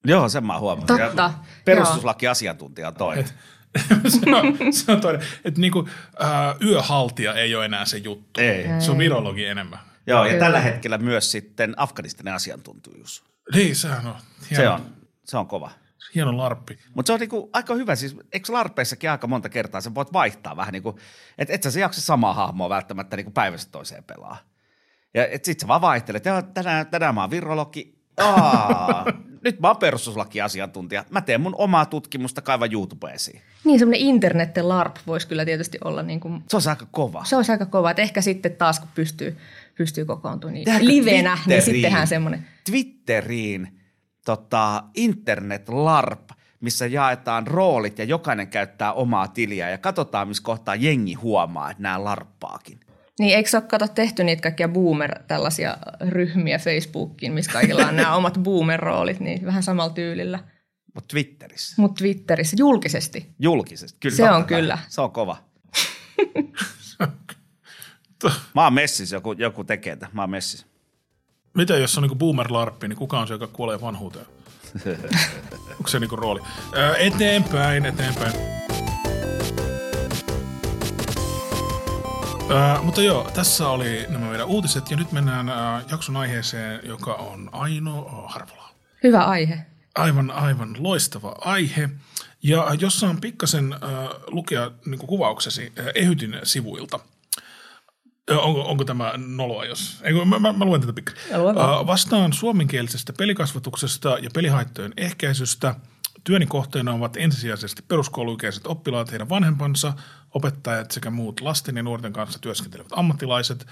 [0.04, 1.00] Joo, sen mä oon huomannut.
[1.00, 1.32] Totta, Ja
[1.64, 3.24] Perustuslakiasiantuntija on toinen.
[4.08, 5.88] se, on, se on toinen, että niinku,
[6.22, 8.40] äh, yöhaltija ei ole enää se juttu.
[8.40, 8.66] Ei.
[8.78, 9.78] Se on virologi enemmän.
[10.06, 10.44] Joo, ja Kyllä.
[10.44, 13.24] tällä hetkellä myös sitten Afganistanin asiantuntijuus.
[13.54, 14.14] Niin, sehän on
[14.50, 14.86] hieno, Se on,
[15.24, 15.70] se on kova.
[16.14, 16.78] Hieno larppi.
[16.94, 20.56] Mutta se on niinku aika hyvä, siis eikö larpeissakin aika monta kertaa sä voit vaihtaa
[20.56, 20.96] vähän niin kuin,
[21.38, 24.36] että et sä se jaksa samaa hahmoa välttämättä niinku päivästä toiseen pelaa.
[25.14, 29.04] Ja et sit sä vaan vaihtelet, ja tänään, tänään mä oon virologi, Aa,
[29.44, 31.04] nyt mä oon perustuslakiasiantuntija.
[31.10, 33.42] Mä teen mun omaa tutkimusta kaiva YouTubeen esiin.
[33.64, 37.24] Niin semmoinen internetten larp voisi kyllä tietysti olla niin kuin, Se on aika kova.
[37.24, 37.90] se olisi aika kova.
[37.90, 39.36] Että ehkä sitten taas kun pystyy,
[39.74, 41.62] pystyy kokoontumaan niin livenä, niin Twitteriin?
[41.64, 42.46] sitten tehdään semmoinen.
[42.70, 43.77] Twitteriin
[44.28, 46.28] tota, internet larp,
[46.60, 51.82] missä jaetaan roolit ja jokainen käyttää omaa tiliä ja katsotaan, missä kohtaa jengi huomaa, että
[51.82, 52.80] nämä larppaakin.
[53.18, 55.76] Niin eikö ole kato tehty niitä kaikkia boomer tällaisia
[56.08, 60.38] ryhmiä Facebookiin, missä kaikilla on nämä omat boomer-roolit, niin vähän samalla tyylillä.
[60.94, 63.34] Mutta Twitterissä, Mutta Twitterissä julkisesti.
[63.38, 63.98] julkisesti.
[64.00, 64.78] Kyllä, Se on kyllä.
[64.88, 65.36] Se on kova.
[68.54, 70.12] Mä oon messissä, joku, joku tekee tätä.
[70.12, 70.66] Mä oon messissä.
[71.58, 74.26] Mitä jos on niinku boomer-larppi, niin kuka on se, joka kuolee vanhuuteen?
[75.78, 76.40] Onko se niinku rooli?
[76.74, 78.32] Ää, eteenpäin, eteenpäin.
[82.54, 87.14] Ää, mutta joo, tässä oli nämä meidän uutiset ja nyt mennään ää, jakson aiheeseen, joka
[87.14, 88.70] on Aino Harvola.
[89.02, 89.66] Hyvä aihe.
[89.94, 91.88] Aivan, aivan loistava aihe.
[92.42, 93.80] Ja jos saan pikkasen äh,
[94.26, 97.00] lukea niin kuvauksesi äh, Ehytin sivuilta,
[98.30, 100.00] Onko, onko tämä noloa, jos...
[100.02, 101.40] Eikö, mä, mä, mä luen tätä pikkasen.
[101.40, 105.74] Uh, vastaan suomenkielisestä pelikasvatuksesta ja pelihaittojen ehkäisystä.
[106.24, 109.92] Työni kohteena ovat ensisijaisesti peruskouluikäiset oppilaat, heidän vanhempansa,
[110.34, 113.66] opettajat sekä muut lasten ja nuorten kanssa työskentelevät ammattilaiset.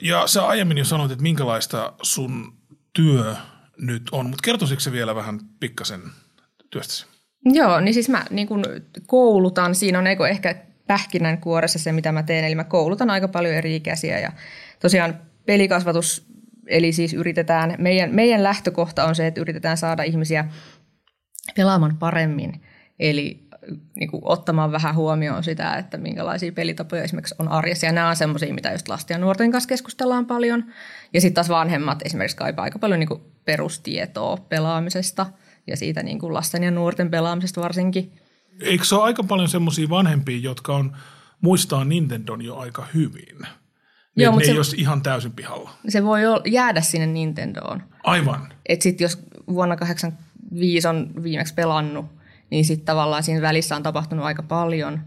[0.00, 2.52] Ja sä aiemmin jo sanoit, että minkälaista sun
[2.92, 3.36] työ
[3.78, 6.00] nyt on, mutta kertoisitko vielä vähän pikkasen
[6.70, 7.06] työstäsi?
[7.44, 8.64] Joo, niin siis mä niin kun
[9.06, 13.54] koulutan, siinä on eikö ehkä pähkinänkuoressa se, mitä mä teen, eli mä koulutan aika paljon
[13.54, 14.32] eri ikäisiä ja
[14.80, 16.26] tosiaan pelikasvatus,
[16.66, 20.44] eli siis yritetään, meidän, meidän lähtökohta on se, että yritetään saada ihmisiä
[21.56, 22.62] pelaamaan paremmin,
[22.98, 23.48] eli
[23.94, 27.86] niin kuin ottamaan vähän huomioon sitä, että minkälaisia pelitapoja esimerkiksi on arjessa.
[27.86, 30.64] Ja nämä on semmoisia, mitä just lasten ja nuorten kanssa keskustellaan paljon.
[31.14, 35.26] Ja sitten taas vanhemmat esimerkiksi kaipaa aika paljon niin kuin perustietoa pelaamisesta
[35.66, 38.12] ja siitä niin kuin lasten ja nuorten pelaamisesta varsinkin.
[38.60, 40.96] Eikö se ole aika paljon semmoisia vanhempia, jotka on
[41.40, 43.38] muistaa Nintendon jo aika hyvin?
[44.16, 45.70] Niin, Joo, mutta ne se, ei ole ihan täysin pihalla.
[45.88, 47.82] Se voi jäädä sinne Nintendoon.
[48.04, 48.52] Aivan.
[48.68, 52.06] Että sitten jos vuonna 85 on viimeksi pelannut,
[52.50, 55.00] niin sitten tavallaan siinä välissä on tapahtunut aika paljon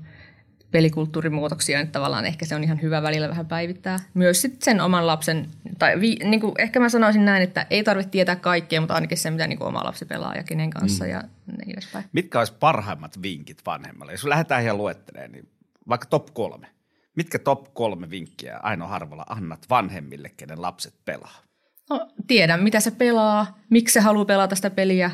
[0.75, 3.99] pelikulttuurimuutoksia, että tavallaan ehkä se on ihan hyvä välillä vähän päivittää.
[4.13, 5.47] Myös sit sen oman lapsen,
[5.79, 9.17] tai vi, niin kuin ehkä mä sanoisin näin, että ei tarvitse tietää kaikkea, mutta ainakin
[9.17, 11.09] se, mitä niin kuin oma lapsi pelaa ja kenen kanssa mm.
[11.09, 11.23] ja
[11.57, 12.05] niin edespäin.
[12.13, 14.11] Mitkä olisi parhaimmat vinkit vanhemmalle?
[14.11, 15.49] Jos lähdetään ihan luettelemaan, niin
[15.89, 16.67] vaikka top kolme.
[17.15, 21.41] Mitkä top kolme vinkkiä Aino Harvola annat vanhemmille, kenen lapset pelaa?
[21.89, 25.11] No, tiedän, mitä se pelaa, miksi se haluaa pelata sitä peliä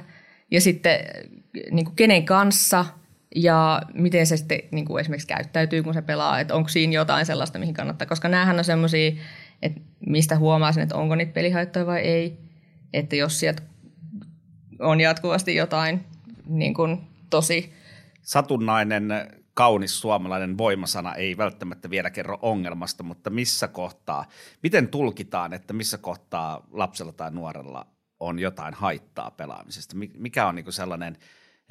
[0.51, 0.99] ja sitten
[1.71, 2.85] niin kuin kenen kanssa
[3.35, 7.25] ja miten se sitten niin kuin esimerkiksi käyttäytyy, kun se pelaa, että onko siinä jotain
[7.25, 9.11] sellaista, mihin kannattaa, koska näähän on semmoisia,
[9.61, 12.37] että mistä huomaa sen, että onko niitä pelihaittoja vai ei,
[12.93, 13.61] että jos sieltä
[14.79, 16.05] on jatkuvasti jotain
[16.45, 17.73] niin kuin tosi...
[18.21, 19.09] Satunnainen
[19.53, 24.25] kaunis suomalainen voimasana ei välttämättä vielä kerro ongelmasta, mutta missä kohtaa,
[24.63, 27.87] miten tulkitaan, että missä kohtaa lapsella tai nuorella
[28.19, 29.95] on jotain haittaa pelaamisesta?
[30.17, 31.17] Mikä on niin sellainen,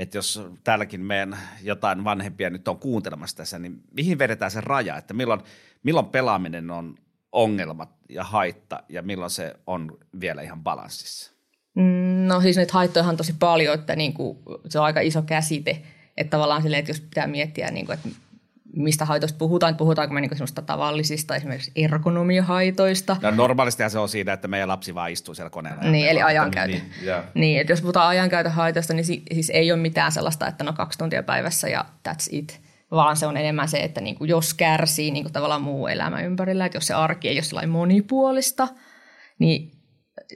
[0.01, 4.97] että jos täälläkin meidän jotain vanhempia nyt on kuuntelemassa tässä, niin mihin vedetään se raja,
[4.97, 5.41] että milloin,
[5.83, 6.95] milloin pelaaminen on
[7.33, 11.33] ongelma ja haitta ja milloin se on vielä ihan balanssissa?
[11.75, 15.23] Mm, no siis nyt haittoja on tosi paljon, että niin kuin, se on aika iso
[15.23, 15.83] käsite,
[16.17, 18.09] että tavallaan silleen, että jos pitää miettiä, niin kuin, että
[18.77, 23.17] mistä haitoista puhutaan, puhutaanko me niin semmoista tavallisista esimerkiksi ergonomiahaitoista.
[23.23, 25.83] No normaalistihan se on siitä, että meidän lapsi vaan istuu siellä koneella.
[25.83, 26.73] Niin, eli ajankäytö.
[26.73, 27.25] Niin, yeah.
[27.35, 30.99] niin, että jos puhutaan ajankäytön haitoista, niin siis ei ole mitään sellaista, että no kaksi
[30.99, 35.11] tuntia päivässä ja that's it vaan se on enemmän se, että niin kuin jos kärsii
[35.11, 38.69] niin kuin tavallaan muu elämä ympärillä, että jos se arki ei ole sellainen monipuolista,
[39.39, 39.73] niin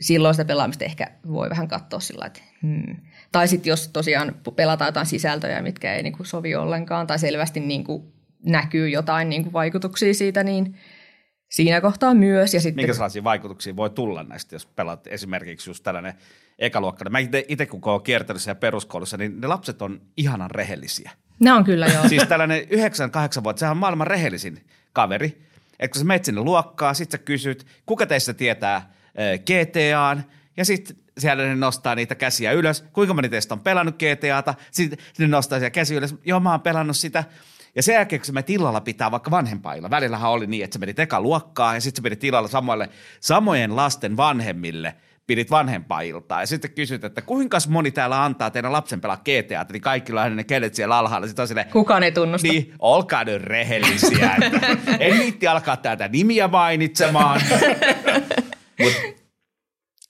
[0.00, 2.96] silloin sitä pelaamista ehkä voi vähän katsoa sillä että hmm.
[3.32, 7.60] Tai sitten jos tosiaan pelataan jotain sisältöjä, mitkä ei niin kuin sovi ollenkaan, tai selvästi
[7.60, 8.13] niin kuin
[8.44, 10.76] näkyy jotain niin kuin vaikutuksia siitä, niin
[11.50, 12.54] siinä kohtaa myös.
[12.54, 12.86] Ja sitten...
[12.86, 16.14] Minkälaisia vaikutuksia voi tulla näistä, jos pelaat esimerkiksi just tällainen
[16.58, 17.12] ekaluokkainen.
[17.12, 21.10] Mä itse kun olen kiertänyt siellä peruskoulussa, niin ne lapset on ihanan rehellisiä.
[21.40, 22.08] Ne on kyllä joo.
[22.08, 25.42] siis tällainen 9-8 vuotta, sehän on maailman rehellisin kaveri.
[25.80, 28.92] Että kun sä menet sinne luokkaa, sit sä kysyt, kuka teistä tietää
[29.38, 30.24] GTAn,
[30.56, 32.84] ja sitten siellä ne nostaa niitä käsiä ylös.
[32.92, 34.54] Kuinka moni teistä on pelannut GTAta?
[34.70, 36.14] Sitten ne nostaa siellä käsiä ylös.
[36.24, 37.24] Joo, mä oon pelannut sitä.
[37.76, 40.78] Ja sen jälkeen, kun sä menet illalla pitää vaikka vanhempailla, välillähän oli niin, että sä
[40.78, 42.88] menit eka luokkaa ja sitten sä menit illalla samoille,
[43.20, 44.94] samojen lasten vanhemmille
[45.26, 49.82] pidit vanhempailtaa ja sitten kysyt, että kuinka moni täällä antaa teidän lapsen pelaa GTA, niin
[49.82, 51.26] kaikilla on ne kelet siellä alhaalla.
[51.26, 52.48] Sitten on sille, Kukaan ei tunnusta.
[52.48, 54.36] Niin, olkaa nyt rehellisiä.
[54.42, 57.40] Että en niitti alkaa täältä nimiä mainitsemaan.
[58.80, 59.23] Mutta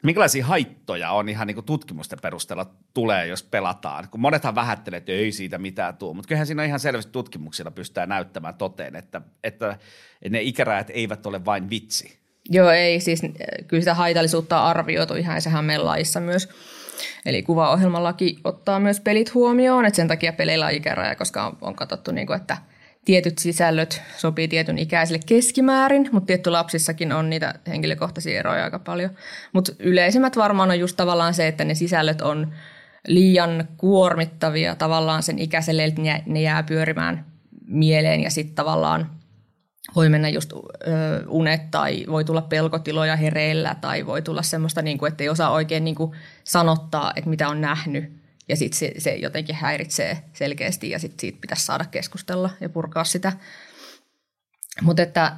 [0.04, 4.08] Minkälaisia haittoja on ihan niin kuin tutkimusten perusteella tulee, jos pelataan?
[4.10, 8.08] Kun monethan vähättelee, että ei siitä mitään tule, mutta kyllähän siinä ihan selvästi tutkimuksilla pystytään
[8.08, 9.78] näyttämään toteen, että, että
[10.30, 12.18] ne ikärajat eivät ole vain vitsi.
[12.50, 13.00] Joo, ei.
[13.00, 13.22] Siis
[13.68, 16.48] kyllä sitä haitallisuutta on arvioitu ihan SHM laissa myös.
[17.26, 21.74] Eli kuvaohjelmalaki ottaa myös pelit huomioon, että sen takia peleillä on ikäraja, koska on, on
[21.74, 22.56] katsottu, niin kuin, että–
[23.04, 29.10] tietyt sisällöt sopii tietyn ikäisille keskimäärin, mutta tietty lapsissakin on niitä henkilökohtaisia eroja aika paljon.
[29.52, 32.52] Mutta yleisimmät varmaan on just tavallaan se, että ne sisällöt on
[33.08, 37.26] liian kuormittavia tavallaan sen ikäiselle, että ne jää pyörimään
[37.66, 39.10] mieleen ja sitten tavallaan
[39.96, 40.52] voi mennä just
[41.28, 45.50] unet tai voi tulla pelkotiloja hereillä tai voi tulla semmoista, niin kuin, että ei osaa
[45.50, 46.12] oikein niin kuin
[46.44, 51.38] sanottaa, että mitä on nähnyt ja sitten se, se jotenkin häiritsee selkeästi ja sitten siitä
[51.40, 53.32] pitäisi saada keskustella ja purkaa sitä.
[54.82, 55.36] Mutta että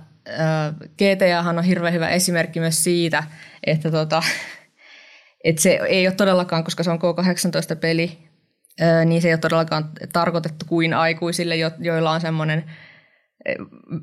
[0.79, 3.25] GTA on hirveän hyvä esimerkki myös siitä,
[3.67, 4.23] että tota,
[5.45, 8.19] et se ei ole todellakaan, koska se on K18-peli,
[9.05, 12.65] niin se ei ole todellakaan tarkoitettu kuin aikuisille, joilla on semmoinen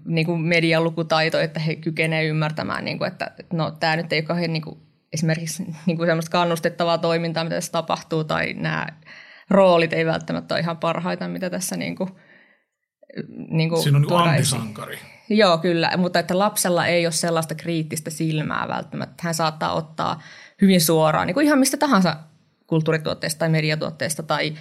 [0.06, 0.84] niin kuin median
[1.44, 4.80] että he kykenevät ymmärtämään, niin kuin, että no, tämä nyt ei ole kauhean niin kuin,
[5.14, 8.88] esimerkiksi niin kuin semmoista kannustettavaa toimintaa, mitä tässä tapahtuu, tai nämä
[9.50, 12.10] roolit ei välttämättä ole ihan parhaita, mitä tässä niin kuin,
[13.50, 15.00] niin kuin Siinä on niin antisankari.
[15.30, 19.24] Joo, kyllä, mutta että lapsella ei ole sellaista kriittistä silmää välttämättä.
[19.24, 20.22] Hän saattaa ottaa
[20.62, 22.16] hyvin suoraan, niin kuin ihan mistä tahansa
[22.68, 24.54] kulttuurituotteesta tai mediatuotteesta tai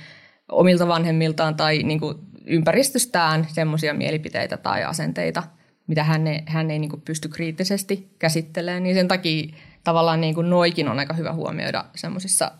[0.48, 5.42] omilta vanhemmiltaan tai niin kuin ympäristöstään semmoisia mielipiteitä tai asenteita,
[5.86, 8.82] mitä hän ei, hän ei niin kuin pysty kriittisesti käsittelemään.
[8.82, 12.52] Niin sen takia tavallaan niin kuin noikin on aika hyvä huomioida semmoisissa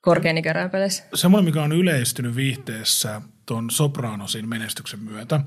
[0.00, 1.04] korkean ikärajan peleissä.
[1.14, 5.40] Semmoinen, mikä on yleistynyt viihteessä tuon Sopranosin menestyksen myötä,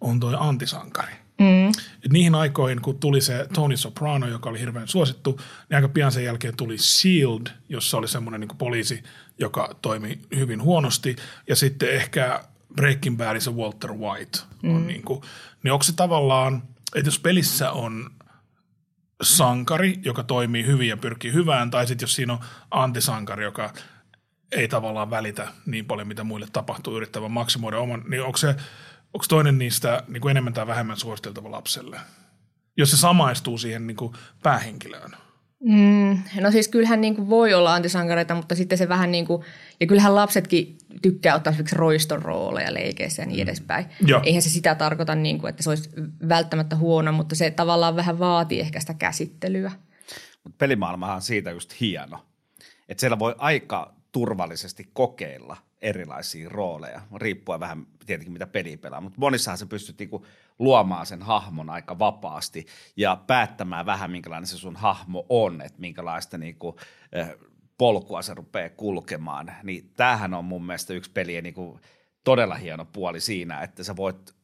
[0.00, 1.12] on tuo antisankari.
[1.40, 1.68] Mm.
[2.04, 6.12] Et niihin aikoihin, kun tuli se Tony Soprano, joka oli hirveän suosittu, niin aika pian
[6.12, 9.02] sen jälkeen tuli Shield, jossa oli semmoinen niin poliisi,
[9.38, 11.16] joka toimi hyvin huonosti.
[11.48, 14.86] Ja sitten ehkä Breaking Badissa Walter White on mm.
[14.86, 15.20] niin kuin,
[15.62, 16.62] niin onko se tavallaan,
[16.94, 18.10] että jos pelissä on
[19.22, 22.38] sankari, joka toimii hyvin ja pyrkii hyvään, tai sitten jos siinä on
[22.70, 23.72] antisankari, joka
[24.52, 28.48] ei tavallaan välitä niin paljon, mitä muille tapahtuu, yrittävä maksimoida oman, niin onko se,
[29.14, 32.00] onko toinen niistä niin kuin enemmän tai vähemmän suositeltava lapselle?
[32.76, 35.10] Jos se samaistuu siihen niin kuin päähenkilöön.
[35.64, 39.42] Mm, no siis kyllähän niin kuin voi olla antisankareita, mutta sitten se vähän niin kuin,
[39.80, 43.42] ja kyllähän lapsetkin tykkää ottaa esimerkiksi roiston rooleja leikeissä ja niin mm.
[43.42, 43.86] edespäin.
[44.02, 44.08] Mm.
[44.24, 45.90] Eihän se sitä tarkoita, niin kuin, että se olisi
[46.28, 49.72] välttämättä huono, mutta se tavallaan vähän vaatii ehkä sitä käsittelyä.
[50.44, 52.18] Mutta pelimaailmahan on siitä just hieno,
[52.88, 59.20] että siellä voi aika turvallisesti kokeilla erilaisia rooleja, riippuen vähän tietenkin mitä peli pelaa, mutta
[59.20, 60.26] monissahan se pystyt niinku
[60.60, 66.38] luomaan sen hahmon aika vapaasti ja päättämään vähän minkälainen se sun hahmo on, että minkälaista
[66.38, 66.78] niinku,
[67.12, 67.28] eh,
[67.78, 71.80] polkua se rupeaa kulkemaan, niin tämähän on mun mielestä yksi pelien niinku
[72.24, 74.34] todella hieno puoli siinä, että sä voit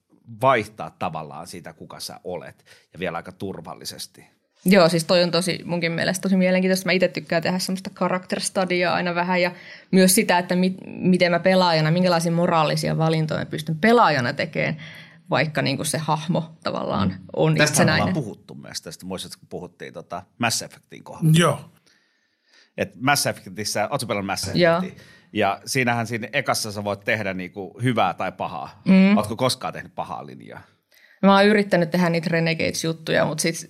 [0.40, 4.26] vaihtaa tavallaan siitä, kuka sä olet ja vielä aika turvallisesti.
[4.64, 6.86] Joo, siis toi on tosi munkin mielestä tosi mielenkiintoista.
[6.86, 9.50] Mä itse tykkään tehdä semmoista character studya aina vähän ja
[9.90, 14.76] myös sitä, että mi- miten mä pelaajana, minkälaisia moraalisia valintoja mä pystyn pelaajana tekemään,
[15.30, 17.14] vaikka niin kuin se hahmo tavallaan mm.
[17.36, 18.06] on Tästä itsenäinen.
[18.06, 21.38] Tästä on puhuttu myös, tästä muistatko, kun puhuttiin tota Mass Effectin kohdalla.
[21.38, 21.70] Joo.
[22.76, 24.80] Et Mass Effectissä, ootko pelannut Mass Effectia?
[24.82, 24.92] Joo.
[25.32, 28.82] Ja siinähän siinä ekassa sä voit tehdä niinku hyvää tai pahaa.
[28.84, 29.16] Mm.
[29.16, 30.60] Ootko koskaan tehnyt pahaa linjaa?
[31.22, 33.66] Mä oon yrittänyt tehdä niitä Renegades-juttuja, mutta siis,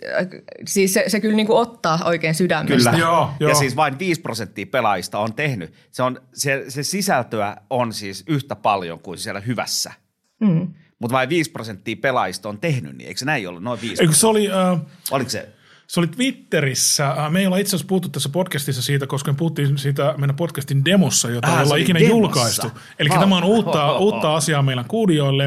[0.66, 2.90] siis se, se kyllä niin kuin ottaa oikein sydämestä.
[2.90, 3.51] Kyllä, joo, joo.
[3.51, 5.75] ja siis vain 5 prosenttia pelaajista on tehnyt.
[5.90, 9.92] Se, on, se, se sisältöä on siis yhtä paljon kuin siellä hyvässä.
[10.40, 10.75] Mm.
[10.98, 13.62] Mutta vain 5 prosenttia pelaajista on tehnyt niin, eikö se näin ollut?
[13.62, 14.48] Noin 5 Eikö se oli...
[14.48, 14.78] Uh...
[15.11, 15.48] Oliko se
[15.87, 17.07] se oli Twitterissä.
[17.09, 20.37] Äh, me ei olla itse asiassa puhuttu tässä podcastissa siitä, koska me puhuttiin siitä meidän
[20.37, 22.16] podcastin demossa, jota äh, ei olla ikinä demossa.
[22.16, 22.70] julkaistu.
[22.99, 23.18] Eli wow.
[23.18, 25.44] tämä on uutta, uutta asiaa meidän kuulijoille.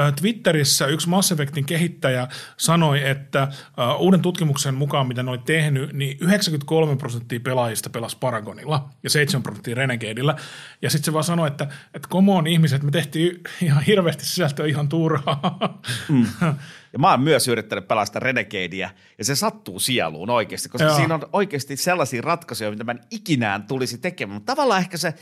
[0.00, 5.38] Äh, Twitterissä yksi Mass Effectin kehittäjä sanoi, että uh, uuden tutkimuksen mukaan, mitä ne oli
[5.38, 10.36] tehnyt, niin 93 prosenttia pelaajista pelasi Paragonilla ja 7 prosenttia Renegadeilla.
[10.82, 14.66] Ja sitten se vaan sanoi, että, että come on ihmiset, me tehtiin ihan hirveästi sisältöä
[14.66, 15.80] ihan turhaa.
[16.08, 16.26] Mm.
[16.92, 20.96] Ja mä oon myös yrittänyt pelastaa Renegadea, ja se sattuu sieluun oikeasti, koska Joo.
[20.96, 24.34] siinä on oikeasti sellaisia ratkaisuja, mitä mä en ikinään tulisi tekemään.
[24.34, 25.14] Mutta tavallaan ehkä se,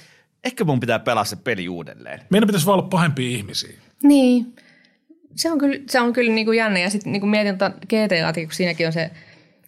[0.44, 2.20] ehkä mun pitää pelaa se peli uudelleen.
[2.30, 3.76] Meidän pitäisi vaan olla pahempia ihmisiä.
[4.02, 4.56] Niin.
[5.34, 6.78] Se on kyllä, se on kyllä niin kuin jännä.
[6.78, 9.10] Ja sitten niin kuin mietin GTA, kun siinäkin on se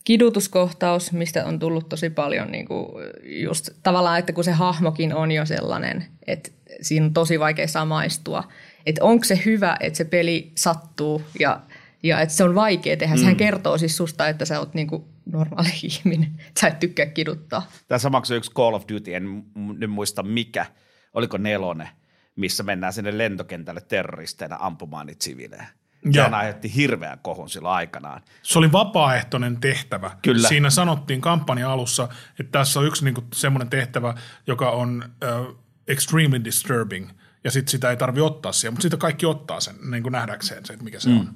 [0.05, 2.87] kidutuskohtaus, mistä on tullut tosi paljon niin kuin
[3.25, 8.45] just tavallaan, että kun se hahmokin on jo sellainen, että siinä on tosi vaikea samaistua.
[8.87, 11.61] Että onko se hyvä, että se peli sattuu ja
[12.03, 13.17] ja että se on vaikea tehdä.
[13.17, 13.39] Sehän mm.
[13.39, 16.41] kertoo siis susta, että sä oot niinku normaali ihminen.
[16.61, 17.71] Sä et tykkää kiduttaa.
[17.89, 20.67] Tämä samaksi yksi Call of Duty, en nyt muista mikä.
[21.15, 21.89] Oliko nelonen,
[22.37, 25.67] missä mennään sinne lentokentälle terroristeina ampumaan niitä siviilejä.
[26.13, 28.23] Se aiheutti hirveän kohun silloin aikanaan.
[28.43, 30.11] Se oli vapaaehtoinen tehtävä.
[30.23, 30.49] Kyllä.
[30.49, 32.09] Siinä sanottiin kampanja alussa,
[32.41, 34.15] että tässä on yksi niinku semmoinen tehtävä,
[34.47, 35.05] joka on
[35.41, 37.09] uh, extremely disturbing,
[37.45, 40.67] ja sitten sitä ei tarvi ottaa siihen, mutta sitten kaikki ottaa sen niin kuin nähdäkseen
[40.67, 41.21] se, että mikä se mm.
[41.21, 41.35] on.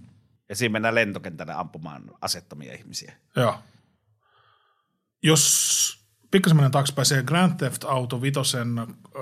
[0.48, 3.16] Ja siinä mennään lentokentälle ampumaan asettomia ihmisiä.
[3.36, 3.62] Joo.
[5.22, 8.68] Jos pikkasen mennään taaksepäin, se Grand Theft Auto Vitosen,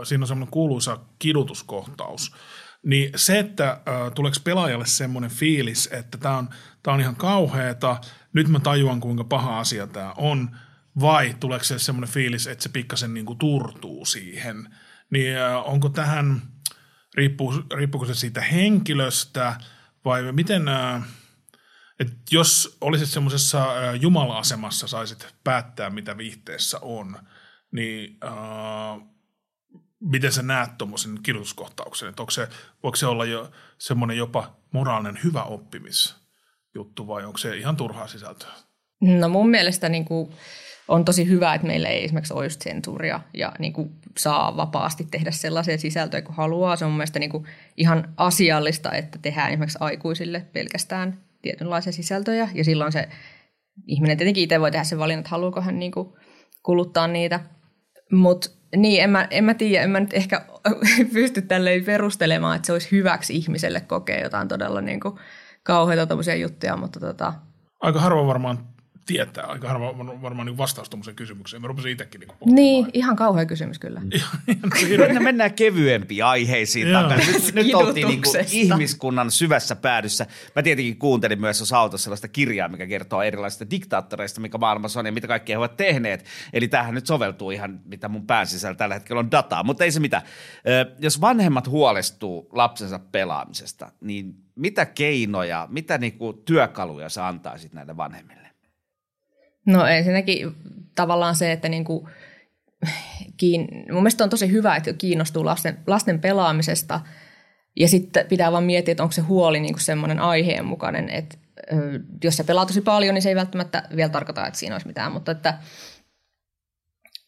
[0.04, 2.34] siinä on semmoinen kuuluisa kidutuskohtaus,
[2.82, 6.48] niin se, että äh, tuleeko pelaajalle semmoinen fiilis, että tämä on,
[6.82, 8.00] tää on ihan kauheata,
[8.32, 10.56] nyt mä tajuan kuinka paha asia tämä on,
[11.00, 14.74] vai tuleeko se semmoinen fiilis, että se pikkasen niin kuin turtuu siihen,
[15.10, 16.42] niin äh, onko tähän,
[17.14, 19.56] riippuu, riippuuko se siitä henkilöstä–
[20.04, 21.02] vai miten, äh,
[22.00, 27.18] että jos olisit semmoisessa äh, jumala-asemassa, saisit päättää, mitä viihteessä on,
[27.72, 29.08] niin äh,
[30.00, 32.08] miten sä näet tuommoisen kirjoituskohtauksen?
[32.08, 32.48] Että se,
[32.82, 38.52] voiko se olla jo semmoinen jopa moraalinen hyvä oppimisjuttu vai onko se ihan turhaa sisältöä?
[39.00, 40.34] No mun mielestä niin kuin
[40.88, 45.06] on tosi hyvä, että meillä ei esimerkiksi ole just sensuuria ja niin kuin saa vapaasti
[45.10, 46.76] tehdä sellaisia sisältöjä kuin haluaa.
[46.76, 52.64] Se on mun mielestä niin ihan asiallista, että tehdään esimerkiksi aikuisille pelkästään tietynlaisia sisältöjä ja
[52.64, 53.08] silloin se
[53.86, 56.08] ihminen tietenkin itse voi tehdä sen valinnan, että haluuko hän niin kuin
[56.62, 57.40] kuluttaa niitä.
[58.12, 60.44] Mutta niin, en mä, en mä tiedä, en mä nyt ehkä
[61.12, 65.14] pysty tälleen perustelemaan, että se olisi hyväksi ihmiselle kokea jotain todella niin kuin
[65.62, 66.06] kauheita
[66.40, 67.32] juttuja, mutta tota...
[67.80, 68.73] Aika harva varmaan
[69.06, 71.62] tietää aika harva varmaan niin vastaus tuommoiseen kysymykseen.
[71.62, 74.00] Mä rupesin itsekin niin Niin, ihan kauhea kysymys kyllä.
[74.06, 76.88] Nyt mennään kevyempiin aiheisiin
[77.26, 80.26] Nyt, nyt oltiin niin kuin ihmiskunnan syvässä päädyssä.
[80.56, 85.06] Mä tietenkin kuuntelin myös tuossa autossa sellaista kirjaa, mikä kertoo erilaisista diktaattoreista, mikä maailmassa on
[85.06, 86.24] ja mitä kaikkea he ovat tehneet.
[86.52, 89.62] Eli tähän nyt soveltuu ihan, mitä mun pään sisällä tällä hetkellä on dataa.
[89.62, 90.22] Mutta ei se mitä.
[90.98, 98.53] Jos vanhemmat huolestuu lapsensa pelaamisesta, niin mitä keinoja, mitä niinku työkaluja sä antaisit näille vanhemmille?
[99.66, 100.52] No ensinnäkin
[100.94, 102.08] tavallaan se, että niin kuin,
[103.36, 103.68] kiin...
[103.92, 107.00] mun mielestä on tosi hyvä, että kiinnostuu lasten, lasten pelaamisesta.
[107.76, 111.38] Ja sitten pitää vaan miettiä, että onko se huoli niin kuin semmoinen aiheen mukainen, että
[112.24, 115.12] jos se pelaa tosi paljon, niin se ei välttämättä vielä tarkoita, että siinä olisi mitään,
[115.12, 115.58] mutta että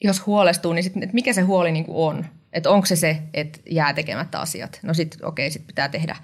[0.04, 3.22] jos huolestuu, niin sitten, että mikä se huoli niin kuin on, että onko se se,
[3.34, 4.80] että jää tekemättä asiat.
[4.82, 6.16] No sitten okei, sitten pitää tehdä,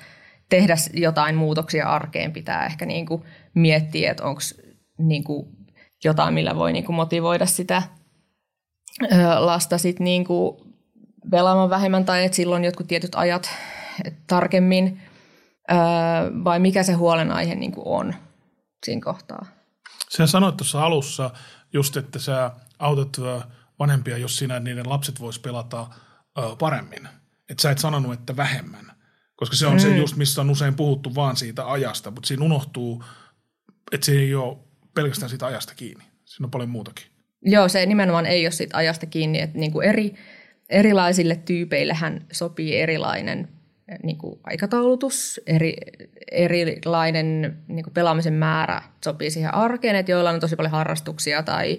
[0.49, 3.23] tehdä jotain muutoksia arkeen, pitää ehkä niin kuin
[3.55, 4.41] miettiä, että onko
[4.99, 5.62] niin kuin
[6.05, 7.83] jotain, millä voi niin kuin motivoida sitä
[9.39, 10.75] lasta sit niin kuin
[11.31, 13.51] pelaamaan vähemmän tai että silloin jotkut tietyt ajat
[14.27, 15.03] tarkemmin
[16.45, 18.15] vai mikä se huolenaihe niin kuin on
[18.87, 19.47] siinä kohtaa.
[20.17, 21.31] Sä sanoit tuossa alussa
[21.73, 23.21] just, että sä autat
[23.79, 25.87] vanhempia, jos sinä niiden lapset vois pelata
[26.59, 27.09] paremmin.
[27.51, 28.93] Että sä et sanonut, että vähemmän.
[29.37, 29.79] Koska se on mm.
[29.79, 33.05] se just, missä on usein puhuttu vaan siitä ajasta, mutta siinä unohtuu,
[33.93, 34.59] että se ei ole
[34.95, 36.05] pelkästään siitä ajasta kiinni.
[36.25, 37.07] Siinä on paljon muutakin.
[37.43, 40.15] Joo, se nimenomaan ei ole siitä ajasta kiinni, että niin kuin eri,
[40.69, 43.49] erilaisille tyypeillehän sopii erilainen
[44.03, 45.77] niin kuin aikataulutus, eri,
[46.33, 51.79] erilainen niin kuin pelaamisen määrä sopii siihen arkeen, että joilla on tosi paljon harrastuksia tai,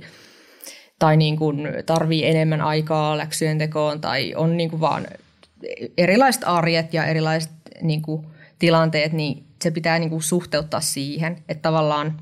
[0.99, 5.07] tai niin kuin tarvii enemmän aikaa läksyjen tekoon tai on niin kuin vaan
[5.97, 8.27] erilaiset arjet ja erilaiset niin kuin
[8.59, 12.19] tilanteet, niin se pitää niin kuin suhteuttaa siihen, että tavallaan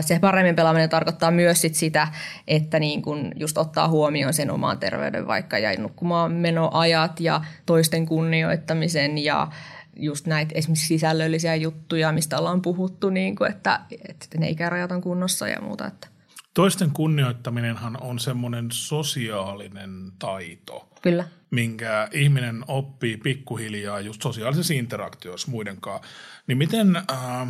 [0.00, 2.08] se paremmin pelaaminen tarkoittaa myös sit sitä,
[2.48, 8.06] että niin kun just ottaa huomioon sen oman terveyden vaikka ja nukkumaan menoajat ja toisten
[8.06, 9.48] kunnioittamisen ja
[9.96, 15.00] just näitä esimerkiksi sisällöllisiä juttuja, mistä ollaan puhuttu, niin kuin, että, että ne ikärajat on
[15.00, 15.86] kunnossa ja muuta.
[15.86, 16.08] Että.
[16.54, 20.88] Toisten kunnioittaminenhan on semmoinen sosiaalinen taito.
[21.02, 21.24] Kyllä.
[21.50, 26.08] Minkä ihminen oppii pikkuhiljaa just sosiaalisessa interaktioissa muiden kanssa.
[26.46, 27.48] Niin miten, äh,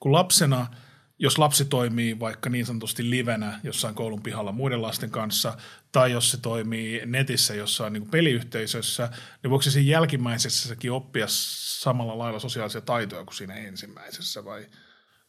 [0.00, 0.66] kun lapsena–
[1.18, 5.56] jos lapsi toimii vaikka niin sanotusti livenä jossain koulun pihalla muiden lasten kanssa,
[5.92, 9.10] tai jos se toimii netissä jossain niin peliyhteisössä,
[9.42, 14.66] niin voiko se siinä jälkimmäisessäkin oppia samalla lailla sosiaalisia taitoja kuin siinä ensimmäisessä, vai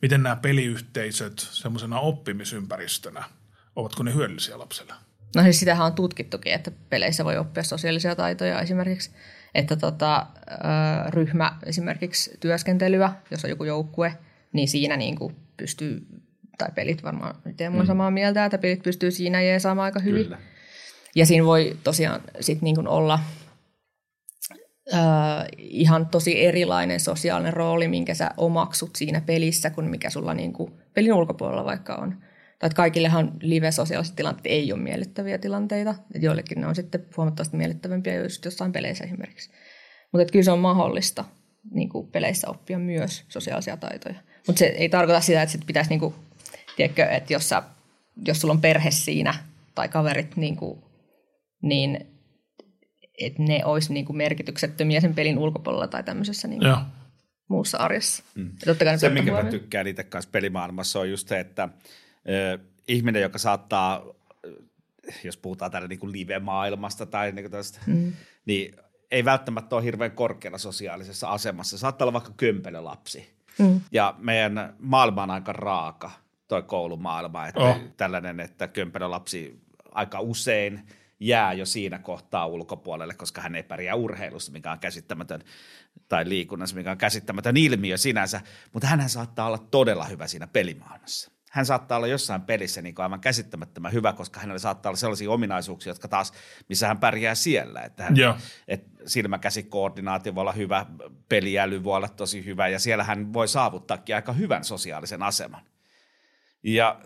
[0.01, 3.23] miten nämä peliyhteisöt semmoisena oppimisympäristönä,
[3.75, 4.93] ovatko ne hyödyllisiä lapselle?
[5.35, 9.11] No siis sitähän on tutkittukin, että peleissä voi oppia sosiaalisia taitoja esimerkiksi,
[9.55, 10.27] että tota,
[11.09, 14.17] ryhmä esimerkiksi työskentelyä, jos on joku joukkue,
[14.53, 16.07] niin siinä niin kuin pystyy,
[16.57, 17.85] tai pelit varmaan, on mm.
[17.85, 20.23] samaa mieltä, että pelit pystyy siinä jeesaamaan aika hyvin.
[20.23, 20.39] Kyllä.
[21.15, 23.19] Ja siinä voi tosiaan sit niin kuin olla
[24.93, 24.99] äh,
[25.57, 30.73] ihan tosi erilainen sosiaalinen rooli, minkä sä omaksut siinä pelissä, kuin mikä sulla niin kuin
[30.93, 32.09] pelin ulkopuolella vaikka on.
[32.59, 35.95] Tai että kaikillehan live-sosiaaliset tilanteet ei ole miellyttäviä tilanteita.
[36.15, 39.51] Et joillekin ne on sitten huomattavasti miellyttävämpiä just jossain peleissä esimerkiksi.
[40.11, 41.25] Mutta kyllä se on mahdollista
[41.71, 44.15] niin kuin peleissä oppia myös sosiaalisia taitoja.
[44.49, 46.15] Mutta se ei tarkoita sitä, että sit pitäisi, niinku,
[46.75, 47.63] tiedätkö, että jos, sä,
[48.25, 49.33] jos sulla on perhe siinä
[49.75, 50.83] tai kaverit, niinku,
[51.61, 52.07] niin
[53.19, 56.65] että ne olisi niinku merkityksettömiä sen pelin ulkopuolella tai tämmöisessä niinku
[57.47, 58.23] muussa arjessa.
[58.35, 58.51] Mm.
[58.97, 64.03] Se, minkä mä tykkään itse kanssa pelimaailmassa, on just se, että äh, ihminen, joka saattaa,
[65.23, 68.13] jos puhutaan täällä niin live-maailmasta tai niin tästä, mm.
[68.45, 68.75] niin
[69.11, 71.77] ei välttämättä ole hirveän korkealla sosiaalisessa asemassa.
[71.77, 73.38] Saattaa olla vaikka kömpelö lapsi.
[73.59, 73.81] Mm.
[73.91, 76.11] Ja meidän maailma on aika raaka,
[76.47, 77.77] toi koulumaailma, että oh.
[77.97, 80.87] tällainen, että kömpelö lapsi aika usein
[81.19, 85.43] jää jo siinä kohtaa ulkopuolelle, koska hän ei pärjää urheilussa, mikä on käsittämätön,
[86.07, 88.41] tai liikunnassa, mikä on käsittämätön ilmiö sinänsä,
[88.73, 91.31] mutta hän saattaa olla todella hyvä siinä pelimaailmassa.
[91.49, 95.91] Hän saattaa olla jossain pelissä niin aivan käsittämättömän hyvä, koska hänellä saattaa olla sellaisia ominaisuuksia,
[95.91, 96.33] jotka taas,
[96.69, 97.81] missä hän pärjää siellä.
[97.81, 98.17] Että hän,
[98.67, 100.85] et silmäkäsikoordinaatio voi olla hyvä,
[101.29, 105.61] peliäly voi olla tosi hyvä ja siellä hän voi saavuttaakin aika hyvän sosiaalisen aseman.
[106.63, 107.01] Ja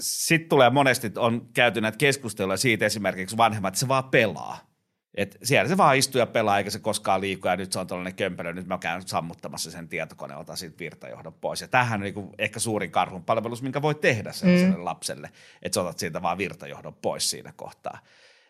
[0.00, 4.73] sitten tulee monesti, on käyty näitä keskusteluja siitä esimerkiksi vanhemmat, että se vaan pelaa.
[5.14, 7.86] Et siellä se vaan istuu ja pelaa, eikä se koskaan liiku, ja nyt se on
[7.86, 11.60] tällainen kömpelö, nyt mä käyn sammuttamassa sen tietokoneen, otan siitä virtajohdon pois.
[11.60, 14.84] Ja tämähän on niinku ehkä suurin karhun palvelus, minkä voi tehdä sellaiselle mm.
[14.84, 15.30] lapselle,
[15.62, 17.98] että sä otat siitä vaan virtajohdon pois siinä kohtaa.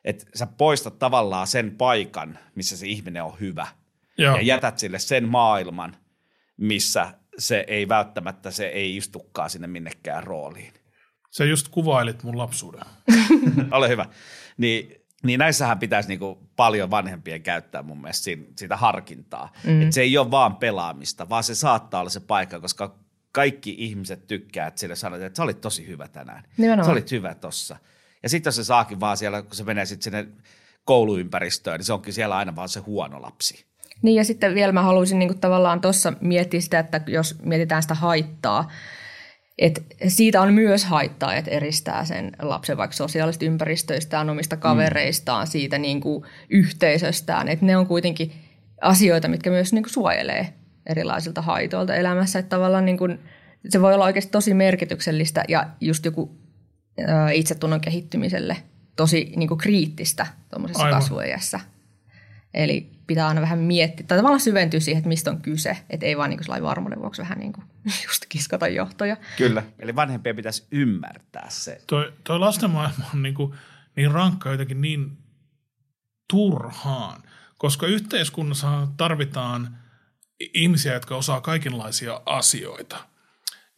[0.05, 3.67] Että sä poistat tavallaan sen paikan, missä se ihminen on hyvä,
[4.19, 4.37] Joo.
[4.37, 5.97] ja jätät sille sen maailman,
[6.57, 10.73] missä se ei välttämättä, se ei istukaan sinne minnekään rooliin.
[11.31, 12.83] Sä just kuvailit mun lapsuuden.
[13.71, 14.07] Ole hyvä.
[14.57, 19.53] Niin, niin näissähän pitäisi niinku paljon vanhempien käyttää mun mielestä siinä, sitä harkintaa.
[19.65, 19.83] Mm.
[19.83, 22.95] Et se ei ole vaan pelaamista, vaan se saattaa olla se paikka, koska
[23.33, 26.43] kaikki ihmiset tykkää, että sille sanotaan, että sä olit tosi hyvä tänään.
[26.57, 26.87] Nimenomaan.
[26.87, 27.77] Sä olit hyvä tossa.
[28.23, 30.27] Ja sitten jos se saakin vaan siellä, kun se menee sitten sinne
[30.85, 33.65] kouluympäristöön, niin se onkin siellä aina vaan se huono lapsi.
[34.03, 37.95] Niin ja sitten vielä mä haluaisin niin tavallaan tuossa miettiä sitä, että jos mietitään sitä
[37.95, 38.71] haittaa,
[39.59, 45.79] että siitä on myös haittaa, että eristää sen lapsen vaikka sosiaalisista ympäristöistään, omista kavereistaan, siitä
[45.79, 47.49] niin kuin yhteisöstään.
[47.49, 48.33] Että ne on kuitenkin
[48.81, 50.55] asioita, mitkä myös niin kuin suojelee
[50.87, 52.39] erilaisilta haitoilta elämässä.
[52.39, 53.19] Että tavallaan niin kuin,
[53.69, 56.39] se voi olla oikeasti tosi merkityksellistä ja just joku
[57.07, 58.57] ää, itsetunnon kehittymiselle
[58.97, 61.01] tosi niin kuin kriittistä tuommoisessa Aivan.
[61.01, 61.61] kasvuejässä.
[62.55, 66.17] Eli pitää aina vähän miettiä, tai tavallaan syventyä siihen, että mistä on kyse, että ei
[66.17, 67.65] vaan niin kuin varmuuden vuoksi vähän niin kuin
[68.07, 69.17] just kiskata johtoja.
[69.37, 69.63] Kyllä.
[69.79, 71.81] Eli vanhempien pitäisi ymmärtää se.
[71.87, 73.55] Toi, toi lasten maailma on niin, kuin,
[73.97, 75.19] niin rankka jotenkin niin
[76.29, 77.23] turhaan,
[77.59, 79.79] koska yhteiskunnassa tarvitaan
[80.41, 82.97] ihmisiä, jotka osaa kaikenlaisia asioita.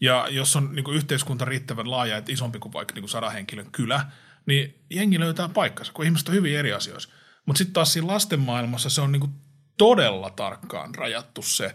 [0.01, 3.33] Ja jos on niin kuin yhteiskunta riittävän laaja, että isompi kuin vaikka niin kuin sadan
[3.33, 4.07] henkilön kylä,
[4.47, 7.09] niin jengi löytää paikkansa, kun ihmiset on hyvin eri asioissa.
[7.47, 9.33] Mutta sitten taas siinä lasten maailmassa se on niin kuin
[9.79, 11.75] todella tarkkaan rajattu se,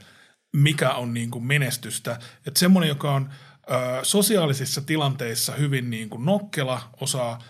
[0.54, 2.20] mikä on niin kuin menestystä.
[2.48, 3.30] Että semmoinen, joka on
[3.72, 7.44] ö, sosiaalisissa tilanteissa hyvin niin kuin nokkela, osaa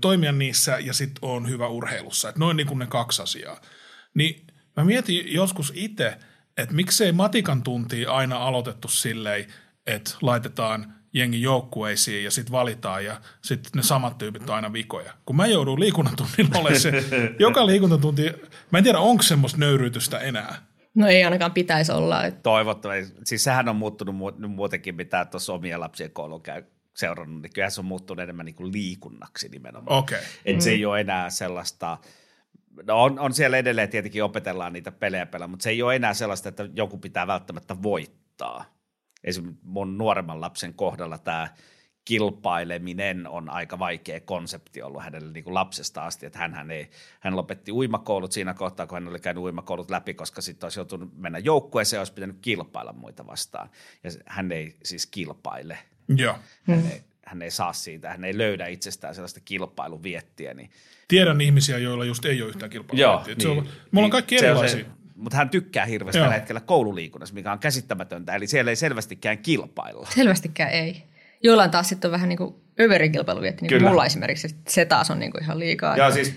[0.00, 2.28] toimia niissä ja sitten on hyvä urheilussa.
[2.28, 3.60] Että noin niin kuin ne kaksi asiaa.
[4.14, 4.46] Niin
[4.76, 6.18] mä mietin joskus itse,
[6.56, 9.46] että miksei matikan tuntia aina aloitettu silleen,
[9.86, 15.12] että laitetaan jengi joukkueisiin ja sitten valitaan ja sitten ne samat tyypit on aina vikoja.
[15.26, 17.04] Kun mä joudun liikuntatunnilla olemaan se,
[17.38, 18.22] joka liikuntatunti,
[18.70, 20.72] mä en tiedä onko semmoista nöyryytystä enää.
[20.94, 22.24] No ei ainakaan pitäisi olla.
[22.24, 23.14] Että Toivottavasti.
[23.24, 24.14] Siis sehän on muuttunut
[24.48, 26.62] muutenkin, mitä tuossa omia lapsien koulun käy
[26.96, 29.98] seurannut, niin kyllähän se on muuttunut enemmän niin kuin liikunnaksi nimenomaan.
[29.98, 30.18] Okei.
[30.44, 31.98] Et se ei ole enää sellaista,
[32.86, 36.14] no on, on siellä edelleen tietenkin opetellaan niitä pelejä pelaa, mutta se ei ole enää
[36.14, 38.64] sellaista, että joku pitää välttämättä voittaa.
[39.24, 41.48] Esimerkiksi mun nuoremman lapsen kohdalla tämä
[42.04, 47.36] kilpaileminen on aika vaikea konsepti ollut hänelle niin kuin lapsesta asti, että hän, ei, hän
[47.36, 51.38] lopetti uimakoulut siinä kohtaa, kun hän oli käynyt uimakoulut läpi, koska sitten olisi joutunut mennä
[51.38, 53.70] joukkueeseen ja olisi pitänyt kilpailla muita vastaan.
[54.04, 55.78] Ja hän ei siis kilpaile.
[56.16, 56.38] Joo.
[56.62, 60.54] Hän, ei, hän ei saa siitä, hän ei löydä itsestään sellaista kilpailuviettiä.
[60.54, 60.70] Niin,
[61.08, 63.24] Tiedän ihmisiä, joilla just ei ole yhtään kilpailua.
[63.38, 64.84] se on, me ollaan kaikki se on erilaisia.
[64.84, 66.24] Se, mutta hän tykkää hirveästi Joo.
[66.24, 68.34] tällä hetkellä koululiikunnassa, mikä on käsittämätöntä.
[68.34, 70.06] Eli siellä ei selvästikään kilpailla.
[70.14, 71.02] selvästikään ei.
[71.42, 74.46] Jollain taas sitten on vähän niin kuin överikilpailuvietti, niin kuin mulla esimerkiksi.
[74.46, 75.96] että Se taas on niin kuin ihan liikaa.
[75.96, 76.34] Joo, että siis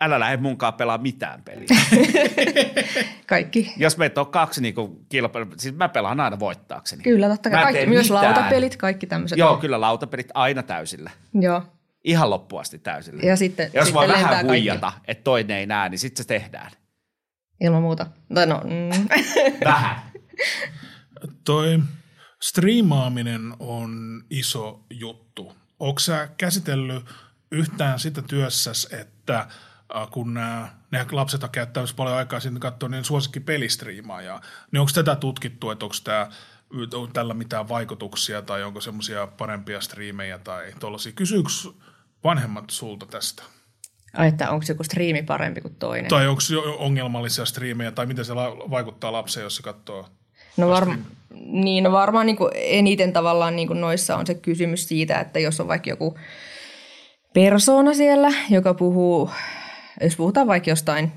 [0.00, 1.66] älä lähde munkaan pelaa mitään peliä.
[3.26, 3.72] Kaikki.
[3.76, 4.74] Jos meitä on kaksi niin
[5.08, 7.02] kilpailu, siis mä pelaan aina voittaakseni.
[7.02, 7.62] Kyllä, totta kai.
[7.62, 8.24] Kaikki, myös mitään.
[8.24, 9.38] lautapelit, kaikki tämmöiset.
[9.38, 11.10] Joo, kyllä lautapelit aina täysillä.
[11.34, 11.62] Joo.
[12.04, 13.22] Ihan loppuun asti täysillä.
[13.22, 14.48] Ja sitten- Jos sitten voi lentää vähän kaikki.
[14.48, 16.70] huijata, että toinen ei näe, niin sitten se tehdään.
[17.62, 18.06] Ilman muuta.
[18.34, 19.08] Tai no, mm.
[19.64, 19.96] Vähän.
[21.44, 21.80] Toi
[22.42, 25.52] striimaaminen on iso juttu.
[25.78, 27.04] Onko sä käsitellyt
[27.50, 33.04] yhtään sitä työssäs, että äh, kun nämä, nämä lapset käyttää paljon aikaa sitten katsoa niin
[33.04, 34.40] suosikki pelistriimaajaa,
[34.72, 36.28] niin onko tätä tutkittu, että onko tämä
[36.94, 41.12] on tällä mitään vaikutuksia tai onko semmoisia parempia striimejä tai tuollaisia.
[41.12, 41.50] Kysyykö
[42.24, 43.42] vanhemmat sulta tästä?
[44.16, 46.08] Ai, että onko joku striimi parempi kuin toinen?
[46.08, 46.40] Tai onko
[46.78, 50.06] ongelmallisia striimejä tai miten se la- vaikuttaa lapseen, jos se katsoo
[50.56, 50.94] No, varma,
[51.46, 55.68] niin, no varmaan niin eniten tavallaan niin noissa on se kysymys siitä, että jos on
[55.68, 56.18] vaikka joku
[57.34, 59.30] persoona siellä, joka puhuu,
[60.00, 61.12] jos puhutaan vaikka jostain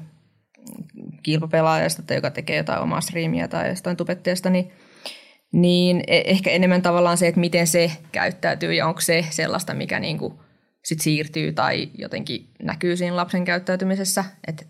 [1.24, 4.72] kilpapelaajasta tai joka tekee jotain omaa striimiä tai jostain tubettajasta, niin,
[5.52, 10.00] niin e- ehkä enemmän tavallaan se, että miten se käyttäytyy ja onko se sellaista, mikä
[10.00, 10.34] niin kuin
[10.86, 14.26] sit siirtyy tai jotenkin näkyy siinä lapsen käyttäytymisessä.
[14.48, 14.66] Että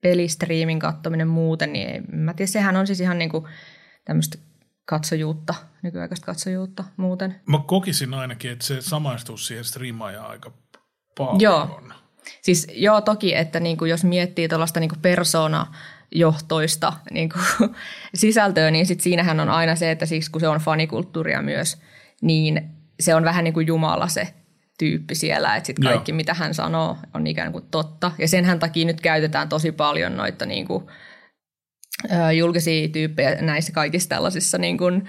[0.00, 3.48] pelistriimin kattominen muuten, niin ei, mä tiedän, sehän on siis ihan niinku
[4.04, 4.38] tämmöistä
[4.84, 7.40] katsojuutta, nykyaikaista katsojuutta muuten.
[7.46, 10.52] Mä kokisin ainakin, että se samaistuu siihen striimaajaan aika
[11.18, 11.40] paljon.
[11.40, 11.82] Joo.
[12.42, 17.44] Siis joo, toki, että niin kuin jos miettii tuollaista niin persona-johtoista niin kuin
[18.14, 21.80] sisältöä, niin sit siinähän on aina se, että siksi kun se on fanikulttuuria myös,
[22.20, 24.34] niin se on vähän niin kuin Jumala se
[24.82, 26.16] tyyppi siellä, että sitten kaikki Joo.
[26.16, 28.12] mitä hän sanoo on ikään kuin totta.
[28.18, 30.84] Ja senhän takia nyt käytetään tosi paljon noita niin kuin,
[32.38, 35.08] julkisia tyyppejä näissä kaikissa tällaisissa niin kuin,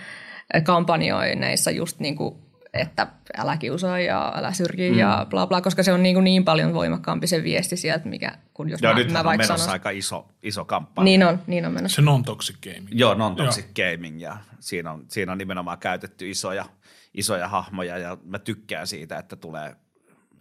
[0.64, 2.36] kampanjoineissa just niin kuin,
[2.74, 3.08] että
[3.38, 4.98] älä kiusaa ja älä syrji mm.
[4.98, 8.32] ja bla bla, koska se on niin, kuin niin paljon voimakkaampi se viesti sieltä, mikä
[8.54, 11.04] kun jos Joo, mä, mä vaikka on menossa sanon, aika iso, iso kampanja.
[11.04, 11.96] Niin on, niin on menossa.
[11.96, 12.88] Se non-toxic gaming.
[12.92, 13.92] Joo, non-toxic Joo.
[13.92, 16.66] gaming ja siinä on, siinä on nimenomaan käytetty isoja,
[17.14, 19.76] isoja hahmoja ja mä tykkään siitä, että tulee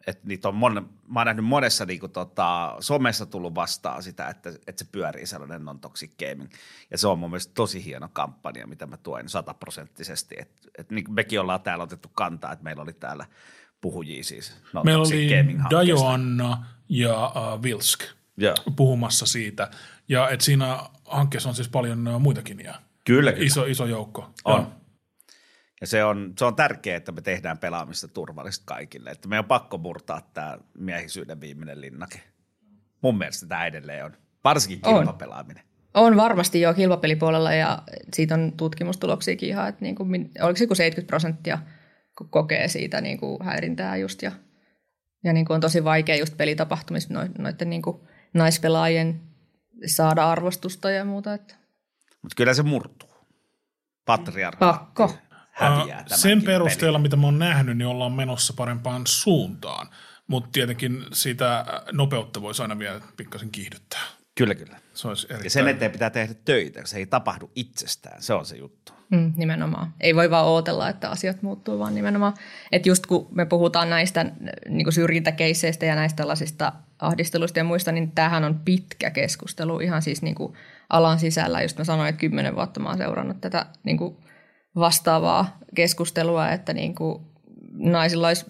[0.06, 4.28] että niitä on mon, mä oon nähnyt monessa niin kuin, tota, somessa tullut vastaan sitä,
[4.28, 6.50] että, että se pyörii sellainen non-toxic gaming.
[6.90, 10.34] Ja se on mun mielestä tosi hieno kampanja, mitä mä tuen sataprosenttisesti.
[10.38, 13.26] Että et, niin mekin ollaan täällä otettu kantaa, että meillä oli täällä
[13.80, 14.54] puhujia siis
[14.84, 15.28] Meillä oli
[15.70, 18.00] Dajoanna ja uh, Vilsk
[18.42, 18.56] yeah.
[18.76, 19.70] puhumassa siitä.
[20.08, 23.46] Ja että siinä hankkeessa on siis paljon uh, muitakin ja kyllä, kyllä.
[23.46, 24.34] Iso, iso joukko.
[24.44, 24.60] On.
[24.60, 24.81] Ja.
[25.82, 29.10] Ja se on, se on tärkeää, että me tehdään pelaamista turvallisesti kaikille.
[29.10, 32.20] Että me on pakko murtaa tämä miehisyyden viimeinen linnake.
[33.00, 34.16] Mun mielestä tämä edelleen on.
[34.44, 35.62] Varsinkin kilpapelaaminen.
[35.94, 37.82] On, on varmasti jo kilpapelipuolella ja
[38.14, 41.58] siitä on tutkimustuloksiakin ihan, että niin kuin, oliko se 70 prosenttia
[42.30, 44.32] kokee siitä niin kuin häirintää just ja,
[45.24, 48.00] ja niin kuin on tosi vaikea just pelitapahtumissa noiden niin kuin
[48.34, 49.20] naispelaajien
[49.86, 51.34] saada arvostusta ja muuta.
[51.34, 51.54] Että.
[52.22, 53.10] Mutta kyllä se murtuu.
[54.04, 54.84] Patriarkaatti.
[54.84, 56.04] Pakko häviää.
[56.06, 57.02] Sen perusteella, peli.
[57.02, 59.88] mitä mä oon nähnyt, niin ollaan menossa parempaan suuntaan.
[60.26, 64.02] Mutta tietenkin sitä nopeutta voisi aina vielä pikkasen kiihdyttää.
[64.34, 64.76] Kyllä, kyllä.
[64.94, 65.46] Se olisi erittäin...
[65.46, 68.92] Ja sen eteen pitää tehdä töitä, se ei tapahdu itsestään, se on se juttu.
[69.10, 69.94] Mm, nimenomaan.
[70.00, 72.34] Ei voi vaan ootella, että asiat muuttuu, vaan nimenomaan,
[72.72, 74.26] että just kun me puhutaan näistä
[74.68, 80.22] niin syrjintäkeisseistä ja näistä tällaisista ahdisteluista ja muista, niin tämähän on pitkä keskustelu ihan siis
[80.22, 80.52] niin kuin
[80.90, 81.62] alan sisällä.
[81.62, 84.16] Just mä sanoin, että kymmenen vuotta mä oon seurannut tätä niin kuin
[84.76, 87.22] vastaavaa keskustelua, että niin kuin
[87.72, 88.46] naisilla olisi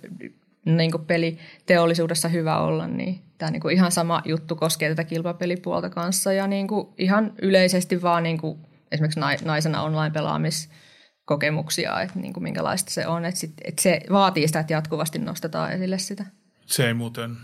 [0.65, 5.91] niin kuin peliteollisuudessa hyvä olla, niin tämä niin kuin ihan sama juttu koskee tätä kilpapelipuolta
[5.91, 8.59] kanssa ja niin kuin ihan yleisesti vaan niin kuin
[8.93, 14.61] esimerkiksi naisena online-pelaamiskokemuksia, että niin kuin minkälaista se on, että, sit, että se vaatii sitä,
[14.61, 16.25] että jatkuvasti nostetaan esille sitä.
[16.67, 17.37] Se ei muuten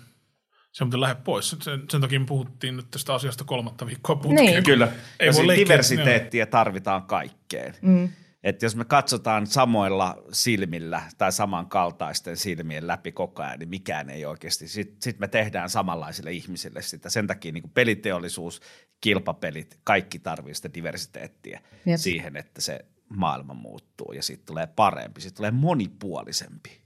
[0.73, 1.57] se muuten lähde pois.
[1.63, 4.47] Sen, sen takia me puhuttiin nyt tästä asiasta kolmatta viikkoa putkeen.
[4.47, 4.65] Niin.
[4.65, 4.89] Kyllä.
[5.21, 7.75] Ei ja voi diversiteettiä tarvitaan kaikkeen.
[7.83, 8.09] Mm
[8.49, 14.25] että jos me katsotaan samoilla silmillä tai samankaltaisten silmien läpi koko ajan, niin mikään ei
[14.25, 14.69] oikeasti.
[14.69, 17.11] Sitten sit me tehdään samanlaisille ihmisille sitä.
[17.11, 18.61] Sen takia niin peliteollisuus,
[19.01, 21.99] kilpapelit, kaikki tarvitsee sitä diversiteettiä Jep.
[22.01, 26.81] siihen, että se maailma muuttuu ja siitä tulee parempi, siitä tulee monipuolisempi.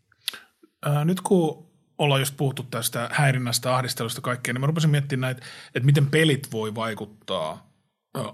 [0.82, 5.46] Ää, nyt kun ollaan just puhuttu tästä häirinnästä, ahdistelusta kaikkea, niin mä rupesin miettimään näitä,
[5.66, 7.72] että miten pelit voi vaikuttaa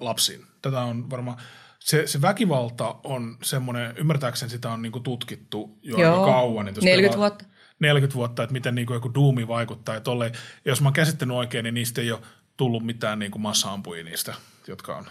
[0.01, 0.47] lapsiin.
[0.63, 1.37] Tätä on varmaan–
[1.79, 6.67] se, se väkivalta on semmoinen, ymmärtääkseni sitä on niinku tutkittu jo Joo, aika kauan.
[6.67, 7.45] Niin 40 vuotta.
[7.81, 9.95] 40 vuotta, että miten niinku joku duumi vaikuttaa.
[9.95, 10.33] Ja tolle,
[10.65, 12.21] jos mä oon käsittänyt oikein, niin niistä ei ole
[12.57, 14.35] tullut mitään niinku massa-ampuja niistä,
[14.67, 15.05] jotka on.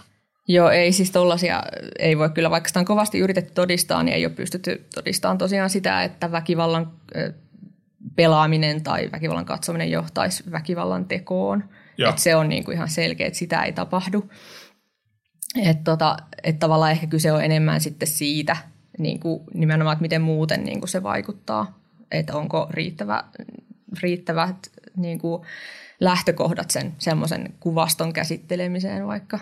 [0.47, 1.63] Joo, ei siis tollaisia,
[1.99, 5.69] ei voi kyllä, vaikka sitä on kovasti yritetty todistaa, niin ei ole pystytty todistamaan tosiaan
[5.69, 6.91] sitä, että väkivallan
[8.15, 11.63] pelaaminen tai väkivallan katsominen johtaisi väkivallan tekoon.
[12.09, 14.29] Että se on niin kuin ihan selkeä, että sitä ei tapahdu.
[15.59, 18.57] Että tota, et tavallaan ehkä kyse on enemmän sitten siitä,
[18.97, 21.79] niin kuin nimenomaan, että miten muuten niin kuin se vaikuttaa.
[22.11, 23.23] Että onko riittävä,
[24.01, 24.55] riittävät
[24.95, 25.43] niin kuin
[25.99, 29.39] lähtökohdat sen semmoisen kuvaston käsittelemiseen vaikka.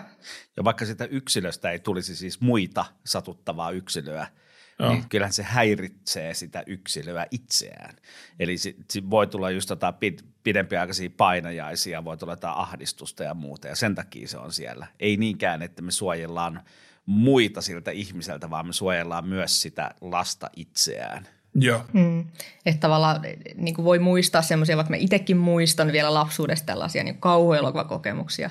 [0.56, 4.26] Ja vaikka sitä yksilöstä ei tulisi siis muita satuttavaa yksilöä,
[4.78, 4.92] Joo.
[4.92, 7.96] niin kyllähän se häiritsee sitä yksilöä itseään.
[8.40, 13.34] Eli si, si voi tulla just tota pid, pidempiaikaisia painajaisia, voi tulla jotain ahdistusta ja
[13.34, 14.86] muuta, ja sen takia se on siellä.
[15.00, 16.62] Ei niinkään, että me suojellaan
[17.06, 21.28] muita siltä ihmiseltä, vaan me suojellaan myös sitä lasta itseään.
[21.54, 21.84] Joo.
[21.92, 22.24] Hmm.
[22.66, 23.22] Että tavallaan
[23.54, 28.50] niin kuin voi muistaa semmoisia, vaikka mä itsekin muistan vielä lapsuudesta tällaisia niin kauhuelokuvakokemuksia,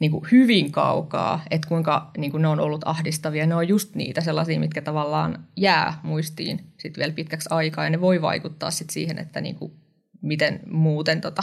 [0.00, 3.46] niin kuin hyvin kaukaa, että kuinka niin kuin ne on ollut ahdistavia.
[3.46, 8.00] Ne on just niitä sellaisia, mitkä tavallaan jää muistiin sit vielä pitkäksi aikaa ja ne
[8.00, 9.72] voi vaikuttaa sit siihen, että niin kuin
[10.22, 11.42] miten muuten tota,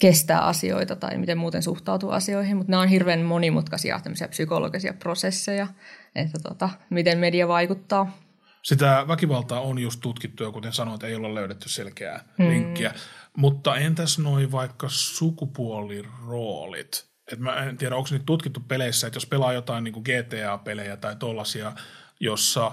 [0.00, 5.66] kestää asioita tai miten muuten suhtautuu asioihin, mutta nämä on hirveän monimutkaisia psykologisia prosesseja,
[6.14, 8.18] että tota, miten media vaikuttaa.
[8.62, 12.48] Sitä väkivaltaa on just tutkittu ja kuten sanoit, ei olla löydetty selkeää hmm.
[12.48, 12.94] linkkiä.
[13.36, 17.13] Mutta entäs noin vaikka sukupuoliroolit?
[17.32, 20.96] Et mä en tiedä, onko nyt tutkittu peleissä, että jos pelaa jotain niin kuin GTA-pelejä
[20.96, 21.72] tai tollasia,
[22.20, 22.66] jossa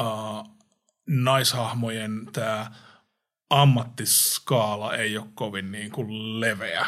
[0.00, 0.58] uh,
[1.06, 2.70] naishahmojen tämä
[3.50, 6.86] ammattiskaala ei ole kovin niin kuin leveä.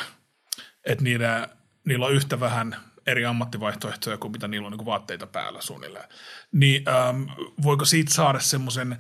[0.85, 1.49] Että niillä,
[1.85, 6.09] niillä on yhtä vähän eri ammattivaihtoehtoja kuin mitä niillä on niin vaatteita päällä suunnilleen.
[6.53, 7.23] Niin ähm,
[7.63, 8.99] voiko siitä saada semmoisen,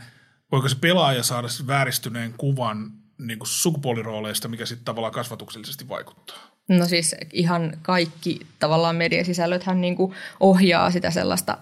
[0.52, 6.49] voiko se pelaaja saada vääristyneen kuvan niin kuin sukupuolirooleista, mikä sitten tavallaan kasvatuksellisesti vaikuttaa?
[6.70, 11.58] No siis ihan kaikki tavallaan mediasisällöthän niin kuin ohjaa sitä sellaista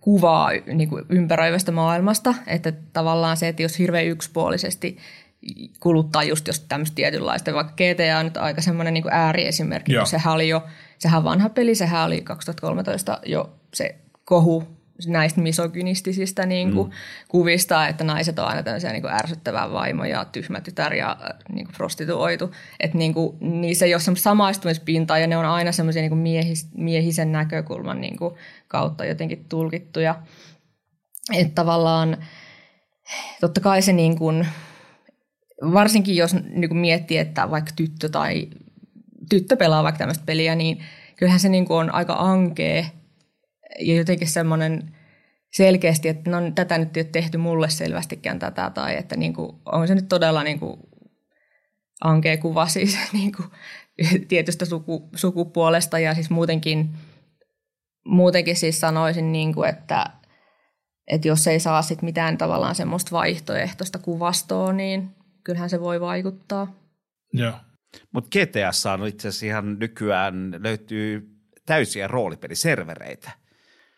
[0.00, 4.96] kuvaa niin kuin ympäröivästä maailmasta, että tavallaan se, että jos hirveän yksipuolisesti
[5.80, 10.34] kuluttaa just jos tämmöistä tietynlaista, vaikka GTA on nyt aika semmoinen niin ääriesimerkki, kun sehän
[10.34, 10.62] oli jo,
[10.98, 13.94] sehän vanha peli, sehän oli 2013 jo se
[14.24, 14.64] kohu
[15.06, 16.92] näistä misogynistisistä niin kuin, mm.
[17.28, 21.38] kuvista, että naiset on aina tämmöisiä niin kuin ärsyttävää vaimo ja tyhmä tytär ja äh,
[21.52, 22.54] niin kuin prostituoitu.
[22.80, 26.68] Että niin kuin, niissä ei ole semmoista samaistumispintaa ja ne on aina semmoisia niin miehis,
[26.76, 28.34] miehisen näkökulman niin kuin,
[28.68, 30.14] kautta jotenkin tulkittuja.
[31.32, 32.16] Että tavallaan
[33.40, 34.46] totta kai se niin kuin,
[35.72, 38.48] varsinkin jos niin kuin miettii, että vaikka tyttö tai
[39.30, 40.82] tyttö pelaa vaikka tämmöistä peliä, niin
[41.16, 42.86] kyllähän se niin kuin on aika ankee–
[43.78, 44.94] ja jotenkin semmoinen
[45.54, 49.56] selkeästi, että no tätä nyt ei ole tehty mulle selvästikään tätä, tai että niin kuin,
[49.72, 50.80] on se nyt todella niin kuin
[52.00, 53.48] ankea kuva siis niin kuin
[54.28, 56.90] tietystä suku, sukupuolesta, ja siis muutenkin,
[58.04, 60.06] muutenkin siis sanoisin, niin kuin, että,
[61.06, 65.10] että jos ei saa sit mitään tavallaan semmoista vaihtoehtoista kuvastoa, niin
[65.44, 66.74] kyllähän se voi vaikuttaa.
[67.32, 67.52] Joo.
[68.12, 71.28] Mutta GTAssa on itse asiassa ihan nykyään löytyy
[71.66, 73.30] täysiä roolipeliservereitä–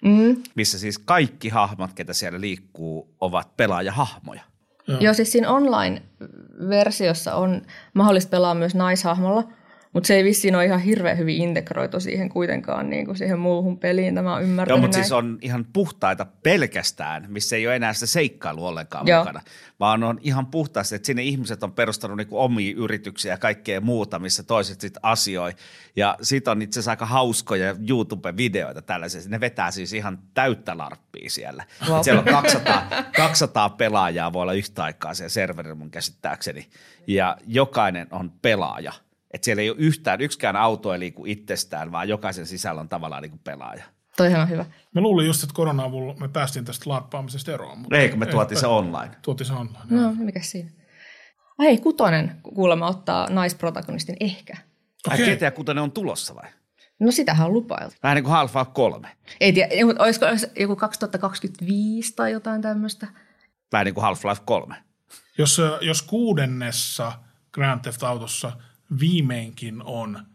[0.05, 0.43] mm.
[0.55, 4.43] missä siis kaikki hahmot, ketä siellä liikkuu, ovat pelaajahahmoja.
[4.89, 5.01] Joo.
[5.01, 7.63] Joo, siis siinä online-versiossa on
[7.95, 9.45] mahdollista pelaa myös naishahmolla–
[9.97, 13.79] mutta se ei vissiin ole ihan hirveän hyvin integroitu siihen kuitenkaan niin kuin siihen muuhun
[13.79, 17.93] peliin, tämä on ymmärtänyt Joo, mutta siis on ihan puhtaita pelkästään, missä ei ole enää
[17.93, 19.19] sitä seikkailua ollenkaan Joo.
[19.19, 19.41] mukana,
[19.81, 24.19] vaan on ihan puhtaasti, että sinne ihmiset on perustanut niin omia yrityksiä ja kaikkea muuta,
[24.19, 25.53] missä toiset sitten asioi.
[25.97, 29.21] Ja siitä on itse asiassa aika hauskoja YouTube-videoita tällaisia.
[29.29, 31.65] Ne vetää siis ihan täyttä larppia siellä.
[31.89, 32.01] Wow.
[32.03, 36.67] Siellä on 200, 200 pelaajaa voi olla yhtä aikaa siellä serverillä mun käsittääkseni.
[37.07, 38.93] Ja jokainen on pelaaja–
[39.31, 43.23] että siellä ei ole yhtään, yksikään auto ei liiku itsestään, vaan jokaisen sisällä on tavallaan
[43.23, 43.85] niin kuin pelaaja.
[44.17, 44.65] Toihan on hyvä.
[44.95, 47.79] Mä luulin just, että korona-avulla me päästiin tästä larppaamisesta eroon.
[47.79, 49.11] Mutta Eikö me tuotiin se online?
[49.23, 50.13] Tuotiin se online, No, joo.
[50.13, 50.71] mikä siinä?
[51.59, 54.57] Ai hei, kutonen kuulemma ottaa naisprotagonistin ehkä.
[55.07, 55.25] Okay.
[55.25, 56.51] Ai GTA kutonen on tulossa vai?
[56.99, 57.97] No sitähän on lupailtu.
[58.03, 59.09] Vähän niin kuin Half-Life 3.
[59.41, 60.27] Ei tiedä, olisiko
[60.59, 63.07] joku 2025 tai jotain tämmöistä.
[63.73, 64.77] Vähän niin kuin Half-Life 3.
[65.39, 67.13] Jos, jos kuudennessa
[67.53, 68.53] Grand Theft Autossa–
[69.01, 70.27] viimeinkin on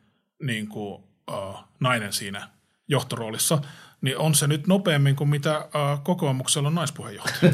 [0.44, 2.50] niin kuin, uh, nainen siinä
[2.88, 3.62] johtoroolissa,
[4.02, 7.52] niin on se nyt nopeammin kuin mitä uh, kokoomuksella on naispuheenjohtaja.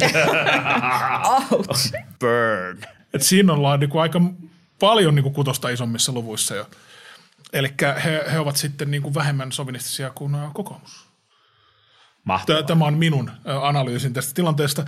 [2.19, 2.81] Burn.
[3.13, 4.21] Et siinä ollaan niin kuin aika
[4.79, 6.69] paljon niin kuin kutosta isommissa luvuissa jo.
[7.53, 7.73] Eli
[8.03, 11.07] he, he ovat sitten niin kuin vähemmän sovinistisia kuin uh, kokoomus.
[12.23, 12.63] Mahtavaa.
[12.63, 13.31] Tämä on minun
[13.61, 14.85] analyysin tästä tilanteesta.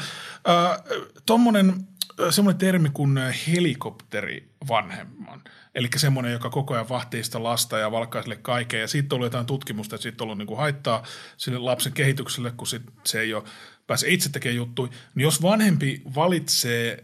[1.26, 1.88] Tuommoinen
[2.30, 3.17] semmoinen termi kuin
[3.47, 5.41] helikopteri vanhemman.
[5.76, 8.80] Eli semmoinen, joka koko ajan vahtii sitä lasta ja valkkaa sille kaiken.
[8.80, 11.03] Ja siitä ollut jotain tutkimusta, että siitä on ollut niin kuin haittaa
[11.38, 13.43] sille lapsen kehitykselle, kun sit se ei ole
[13.88, 14.91] pääse itse tekemään juttuja.
[15.15, 17.03] Niin jos vanhempi valitsee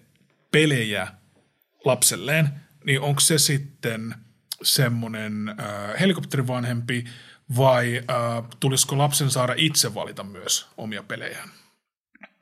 [0.52, 1.08] pelejä
[1.86, 2.50] lapselleen,
[2.86, 4.16] niin onko se sitten
[4.64, 7.06] semmoinen äh, helikopterivanhempi
[7.58, 11.50] vai äh, tulisiko lapsen saada itse valita myös omia pelejään?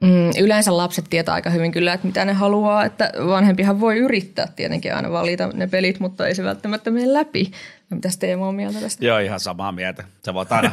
[0.03, 4.47] Mm, yleensä lapset tietää aika hyvin kyllä, että mitä ne haluaa, että vanhempihan voi yrittää
[4.55, 7.51] tietenkin aina valita ne pelit, mutta ei se välttämättä mene läpi.
[7.89, 9.05] No, mitä Teemu on mieltä tästä?
[9.05, 10.03] Joo, ihan samaa mieltä.
[10.25, 10.71] Sä voit aina,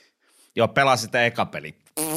[0.56, 1.74] joo, pelaa sitä eka peli.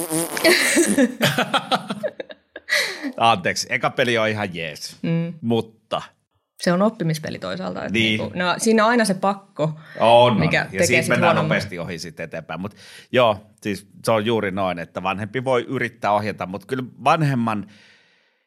[3.17, 5.33] Anteeksi, eka peli on ihan jees, mm.
[5.41, 6.01] mutta–
[6.61, 7.79] se on oppimispeli toisaalta.
[7.79, 8.19] Että niin.
[8.19, 10.73] Niin kuin, no, siinä on aina se pakko, on, mikä on.
[10.73, 11.49] Ja siitä mennään huonommin.
[11.49, 12.61] nopeasti ohi sitten eteenpäin.
[12.61, 12.77] Mutta
[13.11, 17.67] joo, siis se on juuri noin, että vanhempi voi yrittää ohjata, mutta kyllä vanhemman,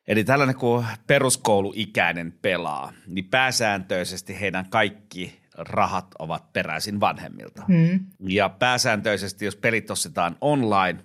[0.09, 7.63] eli tällainen kuin peruskouluikäinen pelaa, niin pääsääntöisesti heidän kaikki rahat ovat peräisin vanhemmilta.
[7.69, 8.01] Hmm.
[8.21, 10.99] Ja pääsääntöisesti, jos pelit ostetaan online,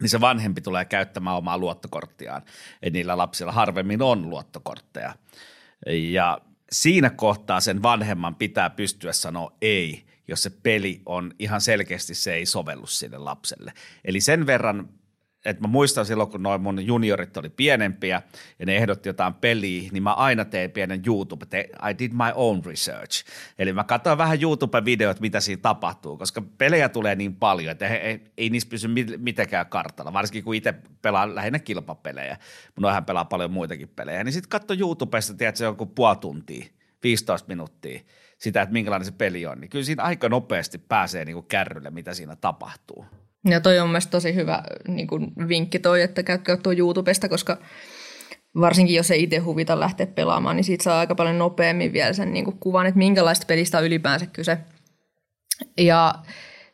[0.00, 2.42] niin se vanhempi tulee käyttämään omaa luottokorttiaan.
[2.82, 5.14] Eli niillä lapsilla harvemmin on luottokortteja.
[5.86, 6.38] Ja
[6.72, 12.34] siinä kohtaa sen vanhemman pitää pystyä sanoa ei, jos se peli on ihan selkeästi se
[12.34, 13.72] ei sovellu sille lapselle.
[14.04, 14.88] Eli sen verran
[15.44, 18.22] että mä muistan silloin, kun noin mun juniorit oli pienempiä
[18.58, 22.32] ja ne ehdotti jotain peliä, niin mä aina tein pienen YouTube, te, I did my
[22.34, 23.24] own research.
[23.58, 27.96] Eli mä katsoin vähän YouTube-videot, mitä siinä tapahtuu, koska pelejä tulee niin paljon, että ei,
[27.96, 32.36] ei, ei niissä pysy mitenkään kartalla, varsinkin kun itse pelaa lähinnä kilpapelejä.
[32.80, 34.24] Noihän pelaa paljon muitakin pelejä.
[34.24, 36.66] Niin sitten katso YouTubesta, tiedät, se on joku puoli tuntia,
[37.02, 38.00] 15 minuuttia
[38.38, 41.90] sitä, että minkälainen se peli on, niin kyllä siinä aika nopeasti pääsee niin kuin kärrylle,
[41.90, 43.06] mitä siinä tapahtuu.
[43.44, 47.56] Ja toi on mielestäni tosi hyvä niin kuin vinkki toi, että käykää tuo YouTubesta, koska
[48.60, 52.32] varsinkin jos ei itse huvita lähteä pelaamaan, niin siitä saa aika paljon nopeammin vielä sen
[52.32, 54.58] niin kuin kuvan, että minkälaista pelistä on ylipäänsä kyse.
[55.78, 56.14] Ja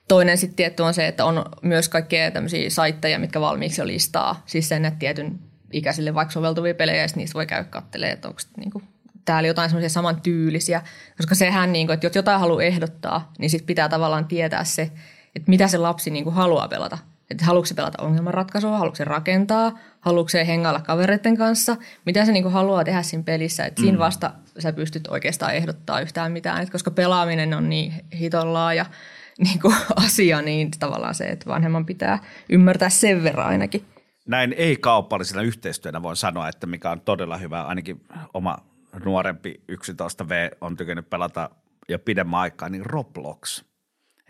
[0.08, 4.42] toinen sitten tietty on se, että on myös kaikkea tämmöisiä saitteja, mitkä valmiiksi jo listaa,
[4.46, 5.38] siis sen, että tietyn
[5.72, 8.84] ikäisille vaikka soveltuvia pelejä, ja niistä voi käydä katselemaan, että onko niin kuin,
[9.24, 10.82] täällä jotain semmoisia samantyylisiä,
[11.16, 14.90] koska sehän, niin kuin, että jos jotain haluaa ehdottaa, niin sitten pitää tavallaan tietää se,
[15.37, 16.99] että mitä se lapsi niin kuin haluaa pelata.
[17.31, 21.76] Että haluatko se pelata ongelmanratkaisua, haluatko se rakentaa, haluatko se hengailla kavereiden kanssa,
[22.07, 23.64] mitä se niin kuin haluaa tehdä siinä pelissä.
[23.64, 23.85] Että mm.
[23.85, 28.87] siinä vasta sä pystyt oikeastaan ehdottaa yhtään mitään, Et koska pelaaminen on niin hitollaa ja
[29.45, 32.18] niin kuin asia, niin tavallaan se, että vanhemman pitää
[32.49, 33.85] ymmärtää sen verran ainakin.
[34.26, 38.01] Näin ei-kaupallisena yhteistyönä voin sanoa, että mikä on todella hyvä, ainakin
[38.35, 38.59] oma
[39.05, 41.51] nuorempi 11V on tykännyt pelata
[41.89, 43.62] jo pidemmän aikaa, niin Roblox–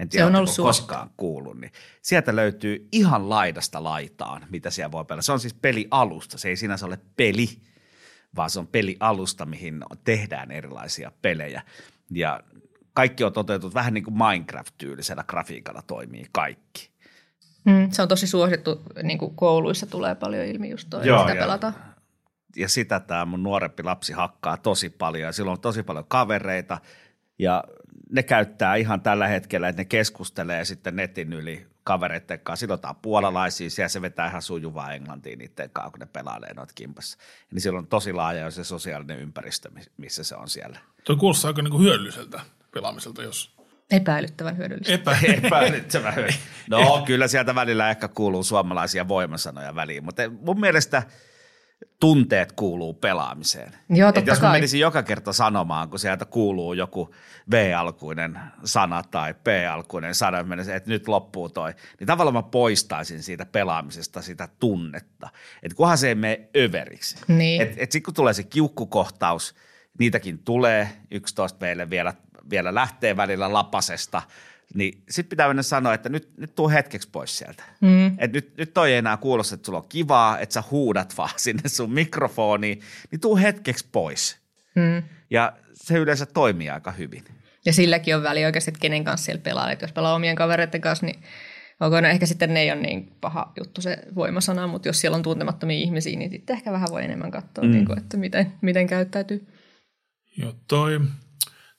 [0.00, 1.72] en tiedä, se on ollut koskaan kuullut, niin
[2.02, 5.22] sieltä löytyy ihan laidasta laitaan, mitä siellä voi pelata.
[5.22, 7.48] Se on siis pelialusta, se ei sinänsä ole peli,
[8.36, 11.62] vaan se on pelialusta, mihin tehdään erilaisia pelejä.
[12.10, 12.40] Ja
[12.92, 16.90] kaikki on toteutettu vähän niin kuin Minecraft-tyylisellä grafiikalla toimii kaikki.
[17.64, 21.34] Mm, se on tosi suosittu, niin kuin kouluissa tulee paljon ilmi just toi, Joo, sitä
[21.34, 21.72] ja, pelata.
[22.56, 26.78] Ja sitä tämä mun nuorempi lapsi hakkaa tosi paljon ja silloin on tosi paljon kavereita
[27.38, 27.64] ja
[28.12, 32.60] ne käyttää ihan tällä hetkellä, että ne keskustelee sitten netin yli kavereiden kanssa.
[32.60, 37.18] Sidotaan puolalaisia, siellä se vetää ihan sujuvaa englantia niiden kanssa, kun ne pelailee noita kimpassa.
[37.52, 40.78] Niin silloin on tosi laaja se sosiaalinen ympäristö, missä se on siellä.
[41.04, 42.40] Tuo kuulostaa aika niin kuin hyödylliseltä
[42.72, 44.94] pelaamiselta, jos Epäilyttävän hyödyllistä.
[44.94, 46.46] Epä, epäilyttävän hyödyllistä.
[46.70, 51.02] No kyllä sieltä välillä ehkä kuuluu suomalaisia voimasanoja väliin, mutta mun mielestä–
[52.00, 53.72] tunteet kuuluu pelaamiseen.
[53.88, 54.56] Joo, totta Et jos mä kai.
[54.56, 57.14] menisin joka kerta sanomaan, kun sieltä kuuluu joku
[57.50, 60.38] V-alkuinen sana tai P-alkuinen sana,
[60.74, 65.28] että nyt loppuu toi, niin tavallaan mä poistaisin siitä pelaamisesta sitä tunnetta.
[65.62, 67.16] Että kunhan se ei mene överiksi.
[67.28, 67.62] Niin.
[67.62, 69.54] Että et sitten kun tulee se kiukkukohtaus,
[69.98, 72.14] niitäkin tulee, 11 v vielä,
[72.50, 74.22] vielä lähtee välillä lapasesta–
[74.74, 77.62] niin sitten pitää mennä sanoa, että nyt, nyt tuu hetkeksi pois sieltä.
[77.80, 78.06] Mm.
[78.18, 81.30] Et nyt, nyt toi ei enää kuulosta, että sulla on kivaa, että sä huudat vaan
[81.36, 84.38] sinne sun mikrofoniin, niin tuu hetkeksi pois.
[84.74, 85.02] Mm.
[85.30, 87.24] Ja se yleensä toimii aika hyvin.
[87.66, 89.72] Ja silläkin on väliä oikeasti, että kenen kanssa siellä pelaa.
[89.72, 91.22] Että jos pelaa omien kavereiden kanssa, niin
[91.80, 95.16] onko ne ehkä sitten ne ei ole niin paha juttu se voimasana, mutta jos siellä
[95.16, 97.70] on tuntemattomia ihmisiä, niin sitten ehkä vähän voi enemmän katsoa, mm.
[97.70, 99.46] niin kuin, että miten, miten käyttäytyy.
[100.36, 101.00] Joo, toi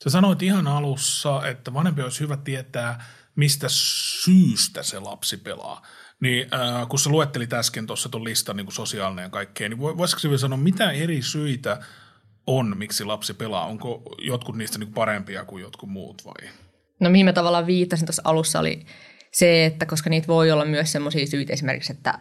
[0.02, 3.04] Sä sanoit ihan alussa, että vanhempi olisi hyvä tietää,
[3.36, 5.82] mistä syystä se lapsi pelaa.
[6.20, 10.20] Niin äh, kun sä luettelit äsken tuossa tuon listan niin sosiaalinen ja kaikkea, niin voisiko
[10.24, 11.80] vielä sanoa, mitä eri syitä
[12.46, 13.66] on, miksi lapsi pelaa?
[13.66, 16.50] Onko jotkut niistä niin kuin parempia kuin jotkut muut vai?
[17.00, 18.86] No mihin mä tavallaan viittasin tuossa alussa oli
[19.32, 22.18] se, että koska niitä voi olla myös semmoisia syitä esimerkiksi, että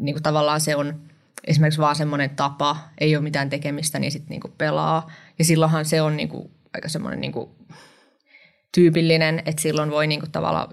[0.00, 1.00] niin kuin tavallaan se on
[1.46, 5.10] esimerkiksi vaan semmoinen tapa, ei ole mitään tekemistä, niin sitten niin pelaa.
[5.38, 7.50] Ja silloinhan se on niin kuin aika semmoinen niin kuin
[8.74, 10.68] tyypillinen, että silloin voi niin kuin tavallaan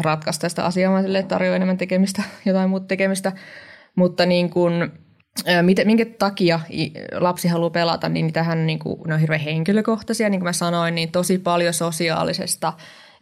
[0.00, 3.32] ratkaista sitä asiaa, että tarjoaa enemmän tekemistä, jotain muuta tekemistä.
[3.94, 4.92] Mutta niin kuin,
[5.84, 6.60] minkä takia
[7.12, 10.28] lapsi haluaa pelata, niin tähän niin kuin, ne on hirveän henkilökohtaisia.
[10.28, 12.72] Niin kuin mä sanoin, niin tosi paljon sosiaalisesta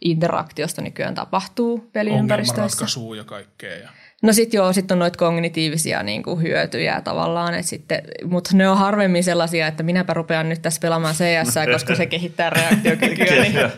[0.01, 2.85] interaktiosta nykyään tapahtuu peliympäristöissä.
[3.17, 3.75] ja kaikkea.
[3.75, 3.89] Ja.
[4.21, 8.69] No sitten joo, sitten on noita kognitiivisia niin kuin hyötyjä tavallaan, että sitten, mutta ne
[8.69, 13.25] on harvemmin sellaisia, että minäpä rupean nyt tässä pelaamaan CS, koska se kehittää reaktiokykyä.
[13.43, 13.71] niin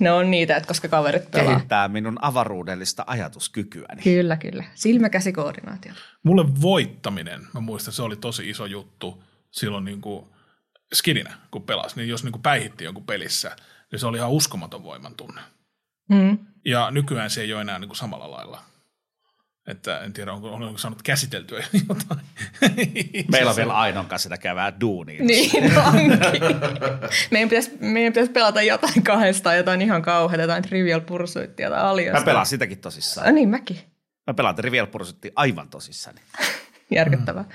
[0.00, 1.54] ne on niitä, että koska kaverit pelaa.
[1.54, 4.02] Kehittää minun avaruudellista ajatuskykyäni.
[4.02, 4.64] Kyllä, kyllä.
[4.74, 5.92] Silmäkäsikoordinaatio.
[6.22, 10.26] Mulle voittaminen, mä muistan, se oli tosi iso juttu silloin niin kuin
[10.94, 11.96] skidinä, kun pelasi.
[11.96, 13.56] Niin jos niin kuin päihitti jonkun pelissä,
[13.92, 15.40] niin se oli ihan uskomaton voiman tunne.
[16.08, 16.38] Mm.
[16.64, 18.71] Ja nykyään se ei ole enää niin kuin samalla lailla
[19.66, 22.20] että en tiedä, onko, onko saanut käsiteltyä jotain.
[23.30, 25.24] Meillä on vielä Ainon kanssa sitä kävää duunia.
[25.24, 25.50] Niin
[27.30, 32.18] meidän, pitäisi, meidän pitäisi pelata jotain kahdesta, jotain ihan kauheata, jotain Trivial Pursuitia tai Aliasta.
[32.18, 33.26] Mä pelaan sitäkin tosissaan.
[33.26, 33.78] Ja niin, mäkin.
[34.26, 36.20] Mä pelaan Trivial Pursuitia aivan tosissani.
[36.90, 37.42] Järkyttävää.
[37.42, 37.48] Mm.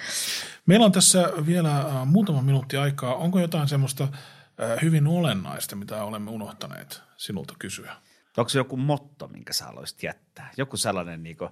[0.66, 3.16] Meillä on tässä vielä uh, muutama minuutti aikaa.
[3.16, 7.96] Onko jotain semmoista uh, hyvin olennaista, mitä olemme unohtaneet sinulta kysyä?
[8.38, 10.52] Onko se joku motto, minkä sä haluaisit jättää?
[10.58, 11.50] Joku sellainen niin kuin,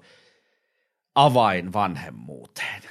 [1.15, 2.81] avain vanhemmuuteen?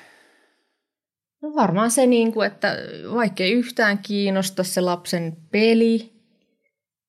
[1.42, 2.76] No varmaan se, niin kuin, että
[3.14, 6.12] vaikkei yhtään kiinnosta se lapsen peli,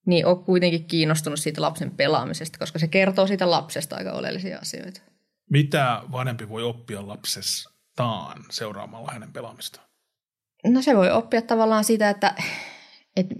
[0.06, 5.02] niin on kuitenkin kiinnostunut siitä lapsen pelaamisesta, koska se kertoo siitä lapsesta aika oleellisia asioita.
[5.50, 9.88] Mitä vanhempi voi oppia lapsestaan seuraamalla hänen pelaamistaan?
[10.68, 12.36] No se voi oppia tavallaan sitä, että,
[13.16, 13.36] että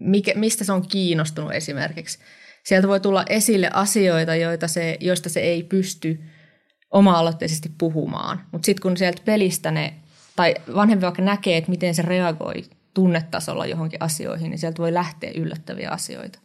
[0.00, 2.18] mikä, mistä se on kiinnostunut esimerkiksi.
[2.64, 6.20] Sieltä voi tulla esille asioita, joita se, joista se ei pysty
[6.90, 8.40] oma-aloitteisesti puhumaan.
[8.52, 9.94] Mutta sitten kun sieltä pelistä ne,
[10.36, 12.64] tai vanhempi vaikka näkee, että miten se reagoi
[12.94, 16.38] tunnetasolla johonkin asioihin, niin sieltä voi lähteä yllättäviä asioita.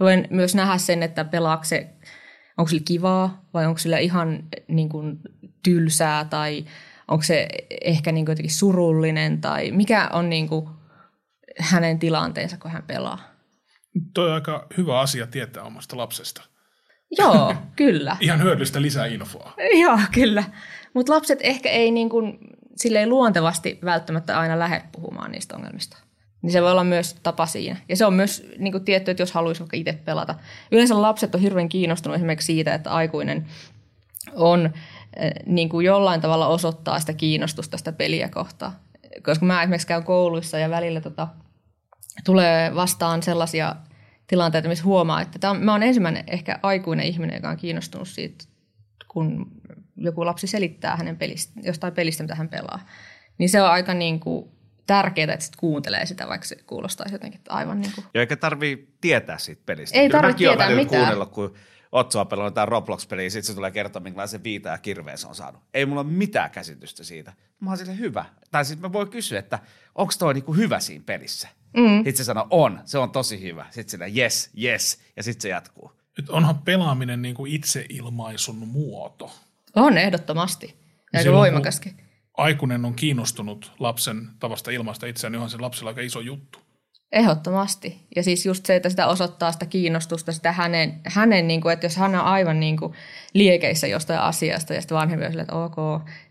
[0.00, 1.90] Voin myös nähdä sen, että pelaako se,
[2.58, 5.18] onko sillä kivaa vai onko sillä ihan niin kuin,
[5.62, 6.64] tylsää tai
[7.08, 7.48] onko se
[7.84, 10.68] ehkä niin kuin jotenkin surullinen tai mikä on niin kuin,
[11.58, 13.18] hänen tilanteensa, kun hän pelaa.
[14.14, 16.42] Tuo on aika hyvä asia tietää omasta lapsesta.
[17.10, 18.16] Joo, kyllä.
[18.20, 19.54] Ihan hyödyllistä lisää infoa.
[19.82, 20.44] Joo, kyllä.
[20.94, 22.38] Mutta lapset ehkä ei niin kuin,
[22.76, 25.98] silleen luontevasti välttämättä aina lähde puhumaan niistä ongelmista.
[26.42, 27.76] Niin se voi olla myös tapa siinä.
[27.88, 30.34] Ja se on myös niin kuin tietty, että jos haluaisi vaikka itse pelata.
[30.72, 33.46] Yleensä lapset on hirveän kiinnostunut esimerkiksi siitä, että aikuinen
[34.34, 34.72] on
[35.16, 38.72] eh, niin kuin jollain tavalla osoittaa sitä kiinnostusta sitä peliä kohtaan.
[39.22, 41.28] Koska mä esimerkiksi käyn kouluissa ja välillä tota,
[42.24, 43.76] tulee vastaan sellaisia
[44.26, 48.08] tilanteita, missä huomaa, että tämä on, mä oon ensimmäinen ehkä aikuinen ihminen, joka on kiinnostunut
[48.08, 48.44] siitä,
[49.08, 49.50] kun
[49.96, 52.86] joku lapsi selittää hänen pelistä, jostain pelistä, mitä hän pelaa.
[53.38, 54.50] Niin se on aika niin kuin
[54.86, 58.04] tärkeää, että sit kuuntelee sitä, vaikka se kuulostaisi jotenkin aivan niin kuin...
[58.14, 59.98] Ja eikä tarvii tietää siitä pelistä.
[59.98, 60.88] Ei tarvitse tietää mitään.
[60.88, 61.54] kuunnellut, kun
[61.92, 65.34] Otso on pelannut jotain Roblox-peliä, sitten se tulee kertoa, minkälaisen viita ja kirveen se on
[65.34, 65.62] saanut.
[65.74, 67.32] Ei mulla ole mitään käsitystä siitä.
[67.60, 68.24] Mä oon sille hyvä.
[68.50, 69.58] Tai sitten mä voin kysyä, että
[69.94, 71.48] onko toi niinku hyvä siinä pelissä.
[71.76, 71.96] Mm.
[71.96, 73.66] Sitten se sanoo, on, se on tosi hyvä.
[73.70, 75.92] Sitten sillä, yes, yes, ja sitten se jatkuu.
[76.16, 79.30] Nyt onhan pelaaminen niin kuin itseilmaisun muoto.
[79.74, 80.74] On ehdottomasti.
[81.14, 81.96] Aika voimakaskin.
[82.36, 86.58] Aikuinen on kiinnostunut lapsen tavasta ilmaista itseään, niin onhan se lapsella aika iso juttu.
[87.12, 88.00] Ehdottomasti.
[88.16, 91.86] Ja siis just se, että sitä osoittaa sitä kiinnostusta, sitä hänen, hänen niin kuin, että
[91.86, 92.92] jos hän on aivan niin kuin
[93.34, 95.76] liekeissä jostain asiasta ja sitten vanhempi on sille, että ok,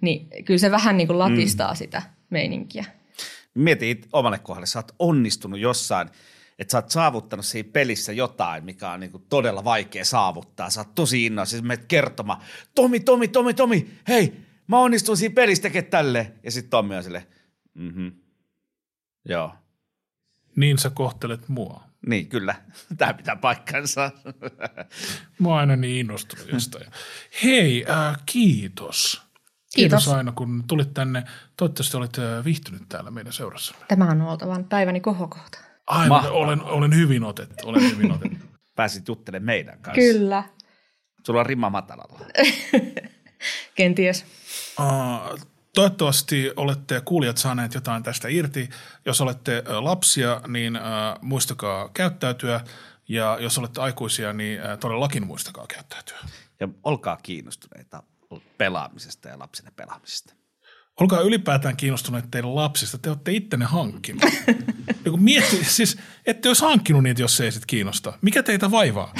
[0.02, 1.78] niin kyllä se vähän niin kuin latistaa mm.
[1.78, 2.86] sitä meininkiä.
[3.56, 6.10] Mieti omalle kohdalle, sä oot onnistunut jossain,
[6.60, 10.70] että sä oot saavuttanut siinä pelissä jotain, mikä on niinku todella vaikea saavuttaa.
[10.70, 12.42] Sä oot tosi innoissa, siis menet kertomaan,
[12.76, 14.34] Tomi, Tomi, Tomi, Tomi, hei,
[14.68, 16.34] mä onnistuin siinä pelissä tekemään tälle.
[16.44, 17.28] Ja sitten Tommi on sille,
[17.74, 18.08] mhm,
[19.26, 19.56] joo.
[20.56, 21.84] Niin sä kohtelet mua.
[22.06, 22.56] Niin, kyllä.
[22.98, 24.12] Tämä pitää paikkansa.
[25.40, 26.86] Mä oon aina niin innostunut jostain.
[27.44, 29.25] Hei, äh, kiitos.
[29.76, 30.04] Kiitos.
[30.04, 31.24] Kiitos Aino, kun tulit tänne.
[31.58, 33.76] Toivottavasti olet viihtynyt täällä meidän seurassa.
[33.88, 35.60] Tämä on oltava päiväni kohokohta.
[35.88, 37.68] Aivan, olen, olen hyvin otettu.
[37.68, 38.46] Olen hyvin otettu.
[38.76, 40.02] Pääsit juttelemaan meidän kanssa.
[40.02, 40.44] Kyllä.
[41.26, 42.20] Sulla on rimma matalalla.
[43.76, 44.26] Kenties.
[44.80, 45.40] Uh,
[45.74, 48.70] toivottavasti olette kuulijat saaneet jotain tästä irti.
[49.06, 52.62] Jos olette lapsia, niin uh, muistakaa käyttäytyä.
[53.08, 56.18] Ja jos olette aikuisia, niin uh, todellakin muistakaa käyttäytyä.
[56.60, 58.04] Ja olkaa kiinnostuneita
[58.58, 60.34] pelaamisesta ja lapsille pelaamisesta.
[61.00, 62.98] Olkaa ylipäätään kiinnostuneet teidän lapsista.
[62.98, 64.24] Te olette ittenne hankkinut.
[65.06, 68.14] Joku mietti, siis ette olisi hankkinut niitä, jos se ei sitten kiinnosta.
[68.22, 69.14] Mikä teitä vaivaa?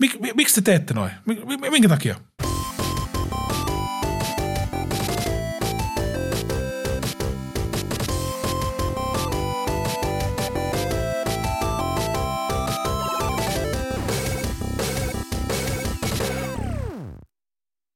[0.00, 1.10] Mik, miksi te teette noin?
[1.70, 2.16] Minkä takia?